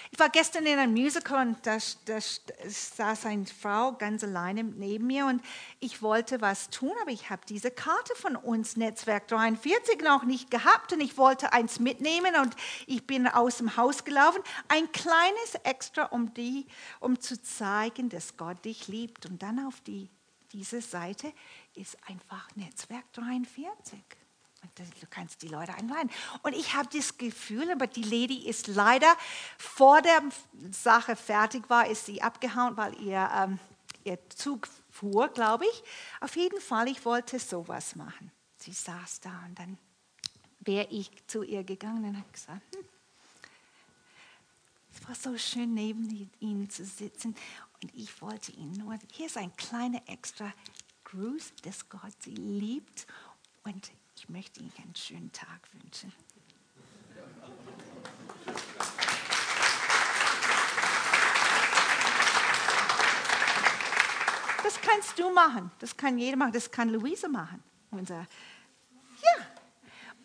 [0.09, 5.05] Ich war gestern in einem Musical und da, da saß eine Frau ganz alleine neben
[5.05, 5.43] mir und
[5.79, 10.49] ich wollte was tun, aber ich habe diese Karte von uns, Netzwerk 43, noch nicht
[10.49, 12.55] gehabt und ich wollte eins mitnehmen und
[12.87, 14.41] ich bin aus dem Haus gelaufen.
[14.69, 16.65] Ein kleines Extra, um, die,
[16.99, 19.27] um zu zeigen, dass Gott dich liebt.
[19.27, 20.09] Und dann auf die,
[20.51, 21.31] diese Seite
[21.75, 23.99] ist einfach Netzwerk 43.
[24.75, 26.09] Du kannst die Leute einladen.
[26.43, 29.15] Und ich habe das Gefühl, aber die Lady ist leider
[29.57, 30.21] vor der
[30.71, 33.59] Sache fertig war, ist sie abgehauen, weil ihr, ähm,
[34.03, 35.83] ihr Zug fuhr, glaube ich.
[36.21, 38.31] Auf jeden Fall, ich wollte sowas machen.
[38.57, 39.77] Sie saß da und dann
[40.59, 42.85] wäre ich zu ihr gegangen und habe gesagt, hm,
[44.95, 47.35] es war so schön, neben ihnen zu sitzen.
[47.83, 50.53] Und ich wollte ihnen nur, hier ist ein kleiner extra
[51.03, 53.05] Gruß, dass Gott sie liebt.
[53.63, 56.11] Und ich möchte Ihnen einen schönen Tag wünschen.
[64.63, 67.63] Das kannst du machen, das kann jeder machen, das kann Luise machen.
[67.91, 68.25] Unser,
[69.21, 69.45] ja,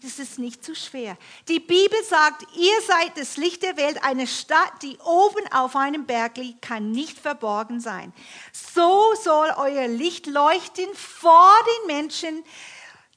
[0.02, 1.18] das ist nicht zu schwer.
[1.48, 4.02] Die Bibel sagt, ihr seid das Licht der Welt.
[4.02, 8.14] Eine Stadt, die oben auf einem Berg liegt, kann nicht verborgen sein.
[8.52, 12.44] So soll euer Licht leuchten vor den Menschen,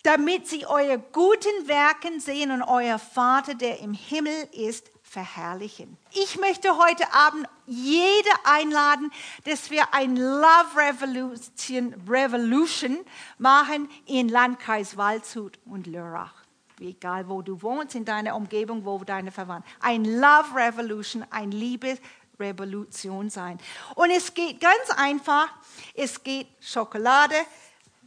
[0.04, 5.98] damit sie eure guten Werken sehen und euer Vater, der im Himmel ist, verherrlichen.
[6.12, 9.12] Ich möchte heute Abend jede einladen,
[9.46, 12.98] dass wir ein Love Revolution, Revolution
[13.38, 16.34] machen in Landkreis Waldshut und Lörrach.
[16.80, 19.70] Egal, wo du wohnst, in deiner Umgebung, wo deine Verwandten.
[19.80, 23.60] Ein Love Revolution, ein Liebesrevolution sein.
[23.96, 25.48] Und es geht ganz einfach.
[25.94, 27.36] Es geht Schokolade,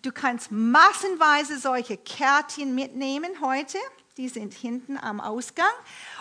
[0.06, 3.76] Du kannst massenweise solche Kärtchen mitnehmen heute.
[4.16, 5.66] Die sind hinten am Ausgang.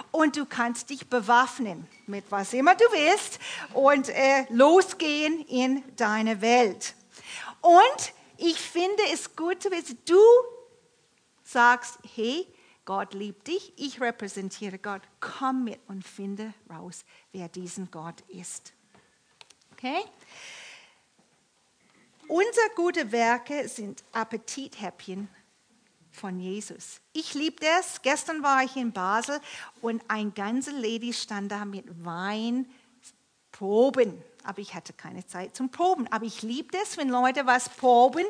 [0.10, 3.38] Und du kannst dich bewaffnen mit was immer du willst
[3.76, 6.96] und äh, losgehen in deine Welt.
[7.62, 10.20] Und ich finde es gut, wenn du
[11.44, 12.52] sagst, hey,
[12.86, 18.74] Gott liebt dich, ich repräsentiere Gott, komm mit und finde raus, wer diesen Gott ist.
[19.74, 20.00] Okay?
[22.28, 25.28] Unsere gute Werke sind Appetithäppchen
[26.12, 27.02] von Jesus.
[27.14, 28.02] Ich liebe das.
[28.02, 29.40] Gestern war ich in Basel
[29.82, 32.68] und ein ganze Lady stand da mit Wein
[33.52, 34.24] proben.
[34.44, 36.08] Aber ich hatte keine Zeit zum Proben.
[36.12, 38.26] Aber ich liebe das, wenn Leute was proben,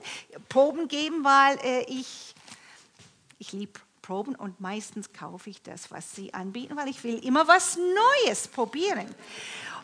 [0.49, 2.36] Proben geben, weil äh, ich,
[3.38, 7.47] ich liebe Proben und meistens kaufe ich das, was sie anbieten, weil ich will immer
[7.47, 9.13] was Neues probieren.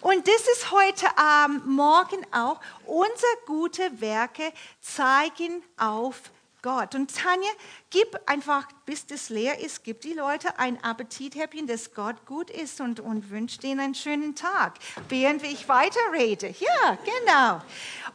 [0.01, 2.59] Und das ist heute ähm, Morgen auch.
[2.85, 6.31] Unsere gute Werke zeigen auf
[6.63, 6.95] Gott.
[6.95, 7.49] Und Tanja,
[7.91, 12.81] gib einfach, bis das leer ist, gib die Leute ein Appetithäppchen, dass Gott gut ist
[12.81, 16.55] und, und wünscht ihnen einen schönen Tag, während ich weiterrede.
[16.59, 17.61] Ja, genau.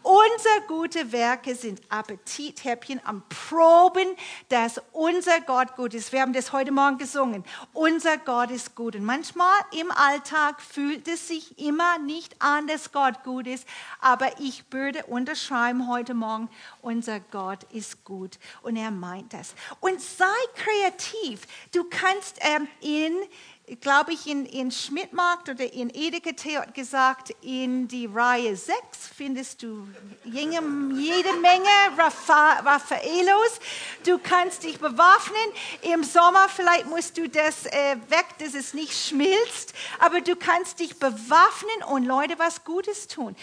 [0.02, 4.08] Unsere gute Werke sind Appetithäppchen am Proben,
[4.48, 6.12] dass unser Gott gut ist.
[6.12, 7.44] Wir haben das heute Morgen gesungen.
[7.72, 8.96] Unser Gott ist gut.
[8.96, 13.66] Und manchmal im Alltag fühlt es sich immer nicht an, dass Gott gut ist.
[14.00, 16.48] Aber ich würde unterschreiben heute Morgen,
[16.80, 18.38] unser Gott ist gut.
[18.62, 19.54] Und er meint das.
[19.80, 21.42] Und sei kreativ.
[21.72, 23.12] Du kannst ähm, in
[23.80, 28.76] glaube ich, in, in Schmidtmarkt oder in Edeka hat gesagt, in die Reihe 6
[29.14, 29.88] findest du
[30.24, 30.62] jede,
[30.94, 33.58] jede Menge Raffaelos.
[34.04, 35.52] Du kannst dich bewaffnen.
[35.82, 40.78] Im Sommer vielleicht musst du das äh, weg, dass es nicht schmilzt, aber du kannst
[40.78, 43.34] dich bewaffnen und Leute was Gutes tun.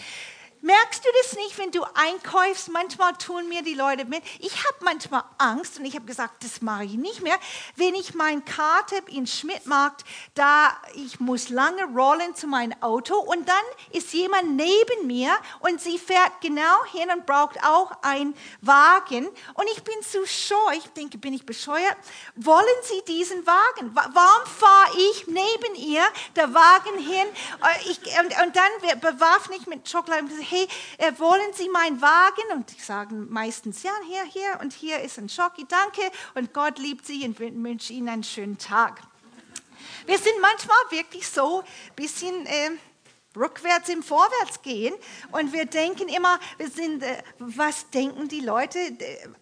[0.64, 2.70] Merkst du das nicht, wenn du einkaufst?
[2.70, 4.22] Manchmal tun mir die Leute mit.
[4.38, 7.38] Ich habe manchmal Angst und ich habe gesagt, das mache ich nicht mehr.
[7.76, 13.46] Wenn ich meine Karte in Schmidtmarkt, da ich muss lange rollen zu meinem Auto und
[13.46, 19.28] dann ist jemand neben mir und sie fährt genau hin und braucht auch einen Wagen
[19.52, 20.56] und ich bin zu scheu.
[20.78, 21.96] Ich denke, bin ich bescheuert?
[22.36, 23.94] Wollen Sie diesen Wagen?
[23.94, 26.04] Warum fahre ich neben ihr
[26.36, 27.26] der Wagen hin?
[27.62, 32.52] Äh, ich, und, und dann bewaffne ich mit Schokolade hey, äh, wollen Sie meinen Wagen?
[32.52, 36.02] Und die sagen meistens, ja, hier, hier und hier ist ein Schocki, danke
[36.34, 39.00] und Gott liebt Sie und wünsche Ihnen einen schönen Tag.
[40.06, 42.46] Wir sind manchmal wirklich so ein bisschen...
[42.46, 42.70] Äh,
[43.36, 44.94] rückwärts im Vorwärts gehen
[45.32, 48.78] und wir denken immer, wir sind, äh, was denken die Leute?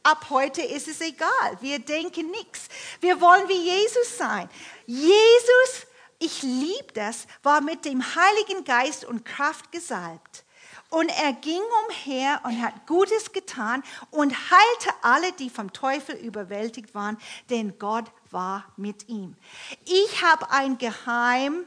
[0.03, 1.59] Ab heute ist es egal.
[1.61, 2.69] Wir denken nichts.
[3.01, 4.49] Wir wollen wie Jesus sein.
[4.87, 5.87] Jesus,
[6.19, 10.45] ich liebe das, war mit dem Heiligen Geist und Kraft gesalbt.
[10.93, 16.95] Und er ging umher und hat Gutes getan und heilte alle, die vom Teufel überwältigt
[16.95, 17.17] waren,
[17.49, 19.35] denn Gott war mit ihm.
[19.87, 21.65] Ich habe einen Geheimwunsch.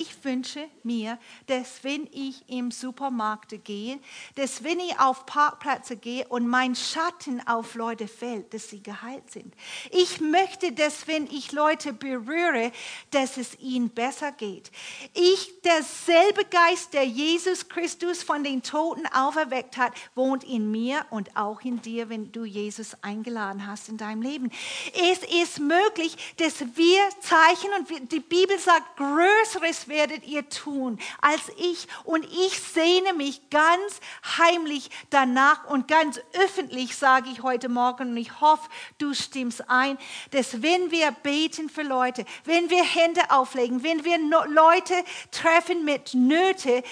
[0.00, 3.98] Ich wünsche mir, dass wenn ich im Supermarkt gehe,
[4.34, 9.30] dass wenn ich auf Parkplätze gehe und mein Schatten auf Leute fällt, dass sie geheilt
[9.30, 9.52] sind.
[9.90, 12.72] Ich möchte, dass wenn ich Leute berühre,
[13.10, 14.70] dass es ihnen besser geht.
[15.12, 21.36] Ich, derselbe Geist, der Jesus Christus von den Toten auferweckt hat, wohnt in mir und
[21.36, 24.50] auch in dir, wenn du Jesus eingeladen hast in deinem Leben.
[24.94, 31.50] Es ist möglich, dass wir Zeichen und die Bibel sagt, größeres werdet ihr tun als
[31.58, 31.86] ich.
[32.04, 34.00] Und ich sehne mich ganz
[34.38, 38.66] heimlich danach und ganz öffentlich sage ich heute Morgen und ich hoffe,
[38.96, 39.98] du stimmst ein,
[40.30, 44.18] dass wenn wir beten für Leute, wenn wir Hände auflegen, wenn wir
[44.48, 44.94] Leute
[45.30, 46.82] treffen mit Nöte,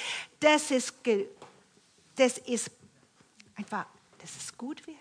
[0.40, 0.92] dass es,
[2.16, 2.70] das ist
[3.56, 3.86] einfach,
[4.18, 4.96] dass es gut wird,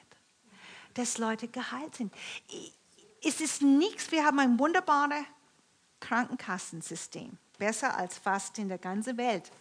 [0.93, 2.13] dass Leute geheilt sind.
[3.23, 5.23] Es ist nichts, wir haben ein wunderbares
[5.99, 9.51] Krankenkassensystem besser als fast in der ganzen Welt.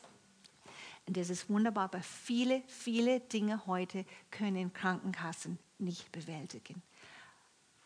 [1.07, 6.83] Und das ist wunderbar, aber viele, viele Dinge heute können Krankenkassen nicht bewältigen.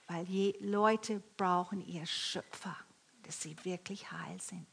[0.07, 2.77] Weil je Leute brauchen ihr Schöpfer,
[3.25, 4.67] dass sie wirklich heil sind.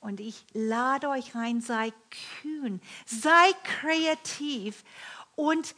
[0.00, 1.92] Und ich lade euch rein, sei
[2.40, 4.84] kühn, sei kreativ
[5.34, 5.74] und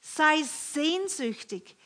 [0.00, 1.76] sei sehnsüchtig,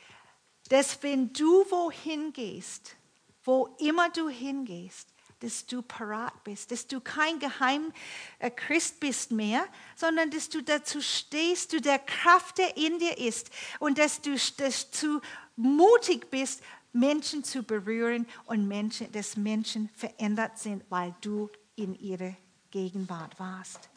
[0.69, 2.95] dass wenn du wohin gehst,
[3.43, 7.91] wo immer du hingehst, dass du parat bist, dass du kein geheim
[8.39, 9.65] äh, Christ bist mehr,
[9.95, 14.35] sondern dass du dazu stehst, du der Kraft, der in dir ist und dass du
[14.57, 15.21] dazu
[15.55, 16.61] mutig bist,
[16.93, 22.35] Menschen zu berühren und Menschen, dass Menschen verändert sind, weil du in ihrer
[22.71, 23.89] Gegenwart warst.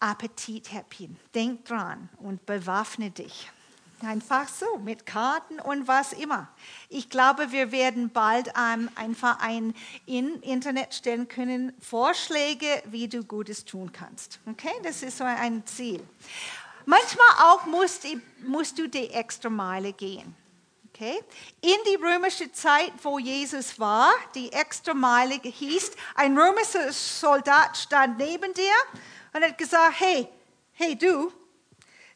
[0.00, 3.50] Appetithäppchen, denk dran und bewaffne dich.
[4.04, 6.48] Einfach so, mit Karten und was immer.
[6.88, 9.74] Ich glaube, wir werden bald ähm, einfach ein
[10.06, 14.40] in Internet stellen können, Vorschläge, wie du Gutes tun kannst.
[14.50, 16.02] Okay, das ist so ein Ziel.
[16.84, 18.06] Manchmal auch musst,
[18.44, 20.34] musst du die extra Meile gehen.
[20.94, 21.20] Okay?
[21.60, 28.18] In die römische Zeit, wo Jesus war, die extra Meile hieß, ein römischer Soldat stand
[28.18, 28.74] neben dir
[29.32, 30.28] und hat gesagt, hey,
[30.72, 31.32] hey du,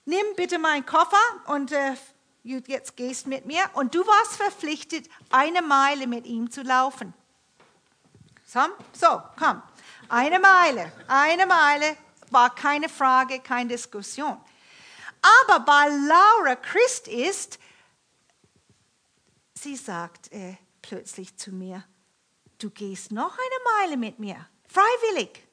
[0.07, 1.95] nimm bitte meinen Koffer und äh,
[2.43, 3.69] jetzt gehst mit mir.
[3.75, 7.13] Und du warst verpflichtet, eine Meile mit ihm zu laufen.
[8.93, 9.63] So, komm.
[10.09, 11.97] Eine Meile, eine Meile
[12.31, 14.41] war keine Frage, keine Diskussion.
[15.21, 17.59] Aber weil Laura Christ ist,
[19.55, 21.83] sie sagt äh, plötzlich zu mir,
[22.59, 25.45] du gehst noch eine Meile mit mir, freiwillig.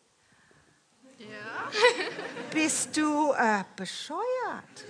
[1.29, 1.71] Ja.
[2.51, 4.85] Bist du äh, bescheuert?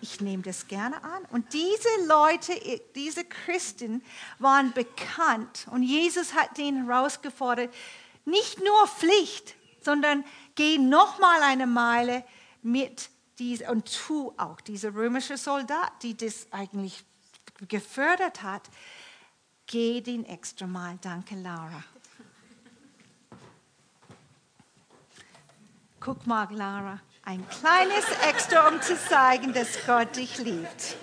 [0.00, 1.24] Ich nehme das gerne an.
[1.30, 2.52] Und diese Leute,
[2.94, 4.04] diese Christen
[4.38, 7.74] waren bekannt und Jesus hat den herausgefordert,
[8.24, 10.24] nicht nur Pflicht, sondern
[10.54, 12.24] geh noch mal eine Meile
[12.62, 17.04] mit dieser und tu auch diese römische Soldat, die das eigentlich
[17.68, 18.62] gefördert hat,
[19.66, 20.98] geh den extra Mal.
[21.00, 21.82] Danke, Laura.
[26.06, 30.96] Guck mal, Lara, ein kleines Extra, um zu zeigen, dass Gott dich liebt.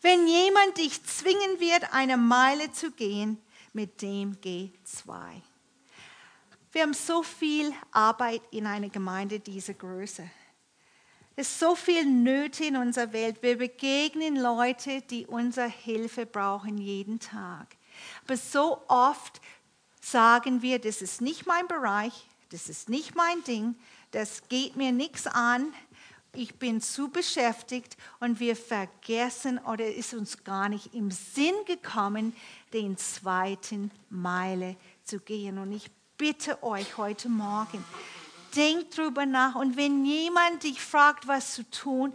[0.00, 5.42] Wenn jemand dich zwingen wird, eine Meile zu gehen, mit dem geh zwei.
[6.70, 10.30] Wir haben so viel Arbeit in einer Gemeinde dieser Größe.
[11.34, 13.42] Es ist so viel Nöte in unserer Welt.
[13.42, 17.66] Wir begegnen Leute, die unsere Hilfe brauchen jeden Tag.
[18.24, 19.40] Aber so oft
[20.00, 22.12] sagen wir, das ist nicht mein Bereich,
[22.50, 23.74] das ist nicht mein Ding,
[24.10, 25.72] das geht mir nichts an,
[26.34, 32.34] ich bin zu beschäftigt und wir vergessen oder ist uns gar nicht im Sinn gekommen,
[32.72, 35.58] den zweiten Meile zu gehen.
[35.58, 37.84] Und ich bitte euch heute Morgen,
[38.54, 42.12] denkt drüber nach und wenn jemand dich fragt, was zu tun,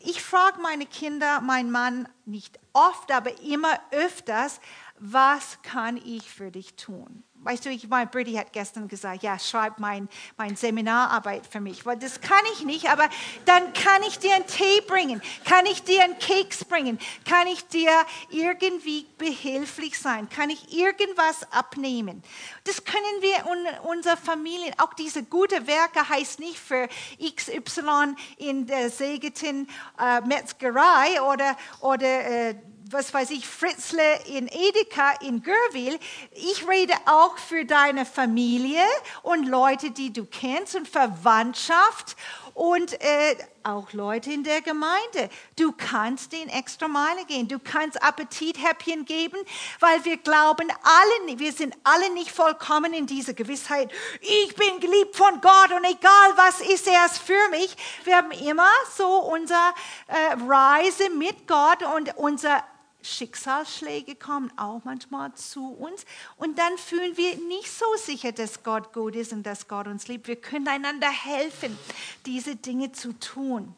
[0.00, 4.60] ich frage meine Kinder, meinen Mann nicht oft, aber immer öfters,
[5.00, 7.22] was kann ich für dich tun?
[7.40, 11.86] Weißt du, ich meine, Brittany hat gestern gesagt, ja, schreib mein, mein Seminararbeit für mich.
[11.86, 13.08] Weil das kann ich nicht, aber
[13.44, 17.66] dann kann ich dir einen Tee bringen, kann ich dir einen Keks bringen, kann ich
[17.68, 17.92] dir
[18.30, 22.24] irgendwie behilflich sein, kann ich irgendwas abnehmen.
[22.64, 26.88] Das können wir in unserer Familie, auch diese gute Werke heißt nicht für
[27.22, 29.68] XY in der Segeten
[29.98, 32.54] äh, Metzgerei oder, oder äh,
[32.90, 35.98] was weiß ich, Fritzle in Edeka in Görwil.
[36.32, 38.82] Ich rede auch für deine Familie
[39.22, 42.16] und Leute, die du kennst und Verwandtschaft
[42.54, 45.28] und äh, auch Leute in der Gemeinde.
[45.56, 47.46] Du kannst den extra Meile gehen.
[47.46, 49.36] Du kannst Appetithäppchen geben,
[49.80, 53.92] weil wir glauben alle, wir sind alle nicht vollkommen in dieser Gewissheit.
[54.20, 57.76] Ich bin geliebt von Gott und egal was ist er es für mich.
[58.04, 59.74] Wir haben immer so unsere
[60.06, 62.64] äh, Reise mit Gott und unser
[63.02, 66.04] Schicksalsschläge kommen auch manchmal zu uns
[66.36, 70.08] und dann fühlen wir nicht so sicher, dass Gott gut ist und dass Gott uns
[70.08, 70.26] liebt.
[70.26, 71.78] Wir können einander helfen,
[72.26, 73.74] diese Dinge zu tun.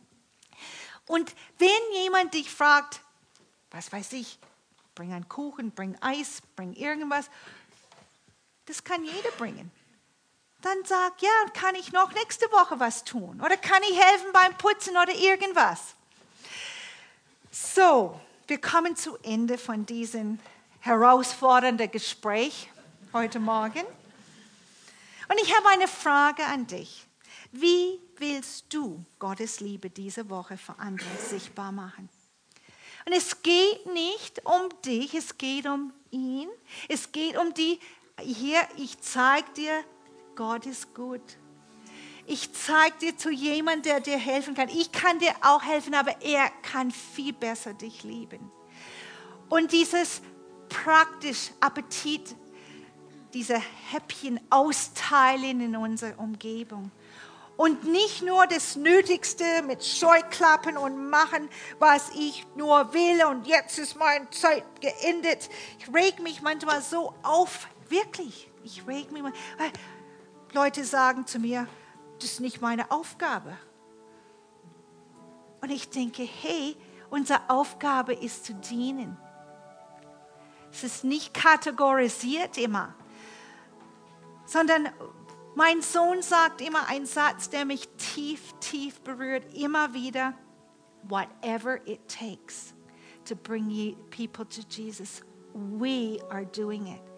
[1.07, 3.01] Und wenn jemand dich fragt,
[3.71, 4.39] was weiß ich,
[4.95, 7.31] bring einen Kuchen, bring Eis, bring irgendwas,
[8.67, 9.71] das kann jeder bringen.
[10.63, 13.41] Dann sag, ja, kann ich noch nächste Woche was tun?
[13.41, 15.95] Oder kann ich helfen beim Putzen oder irgendwas?
[17.51, 18.21] So,
[18.51, 20.41] wir kommen zu Ende von diesem
[20.81, 22.69] herausfordernden Gespräch
[23.13, 23.85] heute Morgen.
[25.29, 27.07] Und ich habe eine Frage an dich.
[27.53, 32.09] Wie willst du Gottes Liebe diese Woche für andere sichtbar machen?
[33.07, 36.49] Und es geht nicht um dich, es geht um ihn.
[36.89, 37.79] Es geht um die,
[38.21, 39.85] hier, ich zeige dir,
[40.35, 41.23] Gott ist gut.
[42.33, 44.69] Ich zeige dir zu jemandem, der dir helfen kann.
[44.69, 48.53] Ich kann dir auch helfen, aber er kann viel besser dich lieben.
[49.49, 50.23] Und dieses
[50.69, 52.37] praktisch Appetit,
[53.35, 53.61] diese
[53.91, 56.93] Häppchen austeilen in unserer Umgebung.
[57.57, 61.49] Und nicht nur das Nötigste mit Scheuklappen und machen,
[61.81, 65.51] was ich nur will und jetzt ist meine Zeit geendet.
[65.81, 68.49] Ich reg mich manchmal so auf, wirklich.
[68.63, 69.33] Ich reg mich mal.
[70.53, 71.67] Leute sagen zu mir,
[72.23, 73.57] das ist nicht meine Aufgabe.
[75.61, 76.77] Und ich denke, hey,
[77.11, 79.17] unsere Aufgabe ist zu dienen.
[80.73, 82.95] Es ist nicht kategorisiert immer,
[84.47, 84.89] sondern
[85.57, 90.35] mein Sohn sagt immer einen Satz, der mich tief, tief berührt, immer wieder,
[91.03, 92.73] whatever it takes
[93.25, 97.10] to bring people to Jesus, we are doing it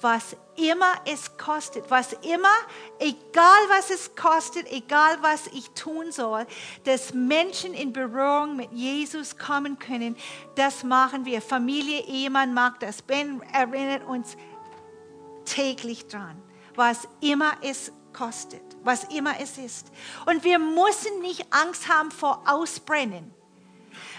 [0.00, 2.54] was immer es kostet, was immer,
[2.98, 6.46] egal was es kostet, egal was ich tun soll,
[6.84, 10.16] dass Menschen in Berührung mit Jesus kommen können,
[10.54, 11.42] das machen wir.
[11.42, 13.02] Familie, Ehemann macht das.
[13.02, 14.36] Ben erinnert uns
[15.44, 16.40] täglich dran,
[16.74, 19.90] was immer es kostet, was immer es ist.
[20.26, 23.32] Und wir müssen nicht Angst haben vor Ausbrennen.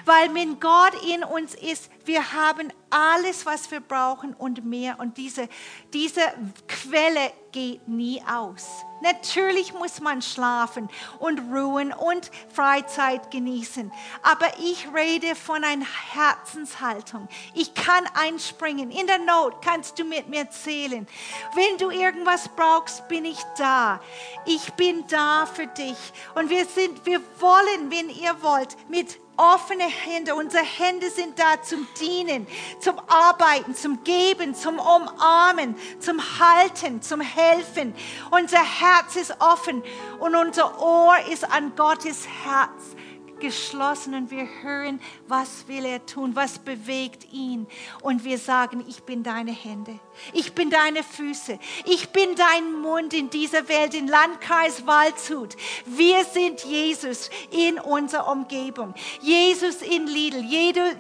[0.06, 5.00] Weil wenn Gott in uns ist, wir haben alles, was wir brauchen und mehr.
[5.00, 5.50] Und diese,
[5.94, 6.22] diese
[6.68, 8.68] Quelle geht nie aus.
[9.02, 10.90] Natürlich muss man schlafen
[11.20, 13.92] und ruhen und Freizeit genießen.
[14.24, 17.28] Aber ich rede von einer Herzenshaltung.
[17.54, 18.92] Ich kann einspringen.
[18.92, 21.08] In der Not kannst du mit mir zählen.
[21.56, 24.00] Wenn du irgendwas brauchst, bin ich da.
[24.46, 25.98] Ich bin da für dich.
[26.36, 30.36] Und wir sind, wir wollen, wenn ihr wollt, mit offene Hände.
[30.36, 32.48] Unsere Hände sind da zum Dienen,
[32.80, 37.94] zum Arbeiten, zum Geben, zum Umarmen, zum Halten, zum Helfen.
[38.32, 39.84] Unser Herz ist offen
[40.20, 42.96] und unser Ohr ist an Gottes Herz
[43.40, 47.68] geschlossen und wir hören, was will er tun, was bewegt ihn.
[48.02, 50.00] Und wir sagen, ich bin deine Hände,
[50.34, 55.56] ich bin deine Füße, ich bin dein Mund in dieser Welt, in Landkreis Waldshut.
[55.86, 60.42] Wir sind Jesus in unserer Umgebung, Jesus in Lidl,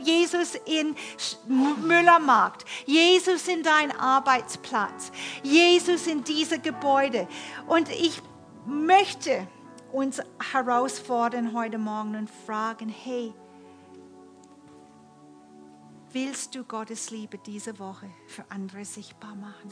[0.03, 0.95] Jesus in
[1.47, 5.11] Müllermarkt, Jesus in dein Arbeitsplatz,
[5.43, 7.27] Jesus in diese Gebäude.
[7.67, 8.21] Und ich
[8.65, 9.47] möchte,
[9.95, 10.21] uns
[10.51, 13.33] herausfordern heute Morgen und fragen, hey,
[16.11, 19.71] willst du Gottes Liebe diese Woche für andere sichtbar machen?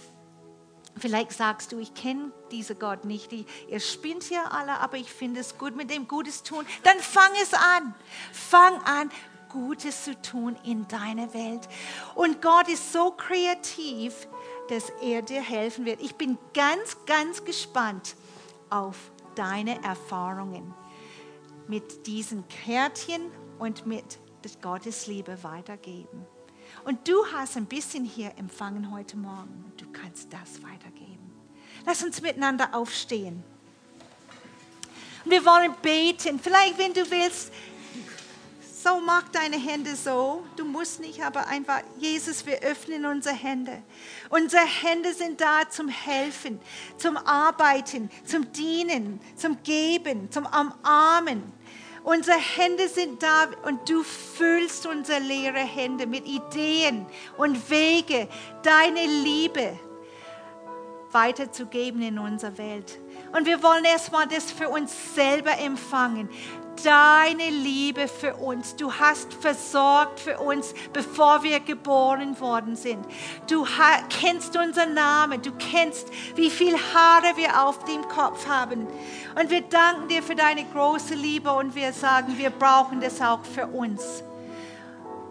[0.95, 5.41] Vielleicht sagst du, ich kenne diese Gott nicht, ihr spinnt hier alle, aber ich finde
[5.41, 6.65] es gut, mit dem Gutes tun.
[6.83, 7.93] Dann fang es an.
[8.31, 9.11] Fang an,
[9.49, 11.67] Gutes zu tun in deiner Welt.
[12.15, 14.27] Und Gott ist so kreativ,
[14.69, 16.01] dass er dir helfen wird.
[16.01, 18.15] Ich bin ganz, ganz gespannt
[18.69, 20.73] auf deine Erfahrungen
[21.67, 23.21] mit diesen Kärtchen
[23.59, 24.19] und mit
[24.61, 26.25] Gottes Liebe weitergeben.
[26.85, 29.71] Und du hast ein bisschen hier empfangen heute Morgen.
[29.77, 31.31] Du kannst das weitergeben.
[31.85, 33.43] Lass uns miteinander aufstehen.
[35.25, 36.39] wir wollen beten.
[36.39, 37.53] Vielleicht, wenn du willst,
[38.83, 40.43] so mach deine Hände so.
[40.55, 43.81] Du musst nicht, aber einfach, Jesus, wir öffnen unsere Hände.
[44.29, 46.59] Unsere Hände sind da zum Helfen,
[46.97, 51.43] zum Arbeiten, zum Dienen, zum Geben, zum Umarmen.
[52.03, 57.05] Unsere Hände sind da und du füllst unsere leere Hände mit Ideen
[57.37, 58.27] und Wege,
[58.61, 59.79] deine Liebe
[61.13, 62.99] weiterzugeben in unserer Welt.
[63.31, 66.29] Und wir wollen erstmal das für uns selber empfangen.
[66.83, 68.75] Deine Liebe für uns.
[68.75, 73.05] Du hast versorgt für uns, bevor wir geboren worden sind.
[73.49, 73.65] Du
[74.09, 75.41] kennst unseren Namen.
[75.41, 78.87] Du kennst, wie viel Haare wir auf dem Kopf haben.
[79.39, 83.43] Und wir danken dir für deine große Liebe und wir sagen, wir brauchen das auch
[83.45, 84.23] für uns.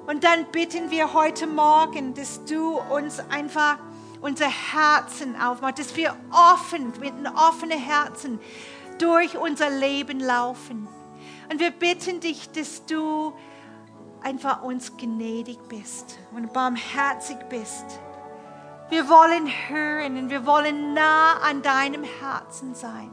[0.07, 3.78] Und dann bitten wir heute Morgen, dass du uns einfach
[4.20, 8.40] unser Herzen aufmacht, dass wir offen, mit einem offenen Herzen
[8.99, 10.88] durch unser Leben laufen.
[11.51, 13.32] Und wir bitten dich, dass du
[14.22, 17.84] einfach uns gnädig bist und barmherzig bist.
[18.88, 23.11] Wir wollen hören und wir wollen nah an deinem Herzen sein.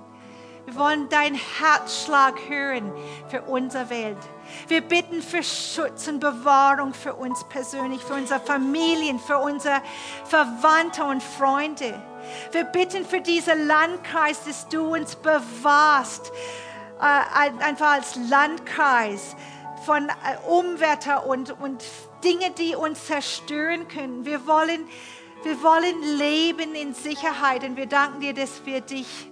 [0.66, 2.92] Wir wollen deinen Herzschlag hören
[3.30, 4.18] für unsere Welt.
[4.68, 9.82] Wir bitten für Schutz und Bewahrung für uns persönlich, für unsere Familien, für unsere
[10.26, 12.00] Verwandte und Freunde.
[12.52, 16.32] Wir bitten für diesen Landkreis, dass du uns bewahrst,
[17.00, 19.36] äh, einfach als Landkreis
[19.86, 21.84] von äh, Umwetter und, und
[22.24, 24.26] Dinge, die uns zerstören können.
[24.26, 24.86] Wir wollen,
[25.44, 29.30] wir wollen leben in Sicherheit und wir danken dir, dass wir dich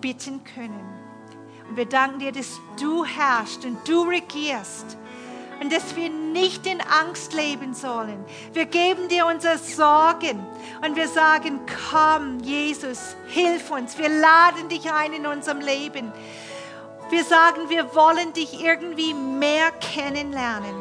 [0.00, 0.94] bitten können.
[1.68, 4.98] Und wir danken dir, dass du herrschst und du regierst
[5.60, 8.24] und dass wir nicht in Angst leben sollen.
[8.52, 10.44] Wir geben dir unsere Sorgen
[10.84, 11.60] und wir sagen,
[11.90, 13.96] komm, Jesus, hilf uns.
[13.96, 16.12] Wir laden dich ein in unserem Leben.
[17.10, 20.74] Wir sagen, wir wollen dich irgendwie mehr kennenlernen.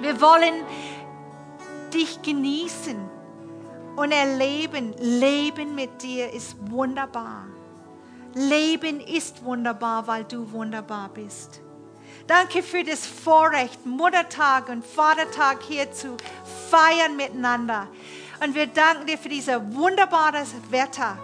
[0.00, 0.64] Wir wollen
[1.92, 2.96] dich genießen
[3.96, 4.94] und erleben.
[4.98, 7.46] Leben mit dir ist wunderbar.
[8.34, 11.60] Leben ist wunderbar, weil du wunderbar bist.
[12.26, 16.16] Danke für das Vorrecht, Muttertag und Vatertag hier zu
[16.70, 17.88] feiern miteinander.
[18.42, 21.18] Und wir danken dir für dieses wunderbare Wetter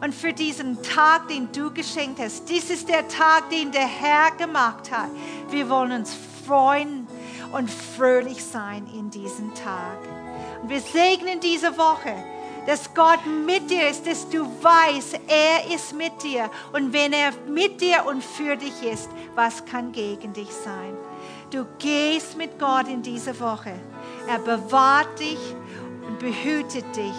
[0.00, 2.48] und für diesen Tag, den du geschenkt hast.
[2.48, 5.10] Dies ist der Tag, den der Herr gemacht hat.
[5.50, 6.16] Wir wollen uns
[6.46, 7.06] freuen
[7.52, 9.98] und fröhlich sein in diesem Tag.
[10.62, 12.14] Und wir segnen diese Woche
[12.66, 16.50] dass Gott mit dir ist, dass du weißt, er ist mit dir.
[16.72, 20.96] Und wenn er mit dir und für dich ist, was kann gegen dich sein?
[21.50, 23.72] Du gehst mit Gott in diese Woche.
[24.28, 25.38] Er bewahrt dich
[26.06, 27.14] und behütet dich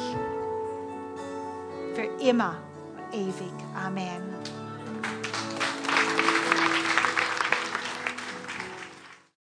[1.96, 2.58] für immer
[3.14, 3.54] évig.
[3.86, 4.37] Amen.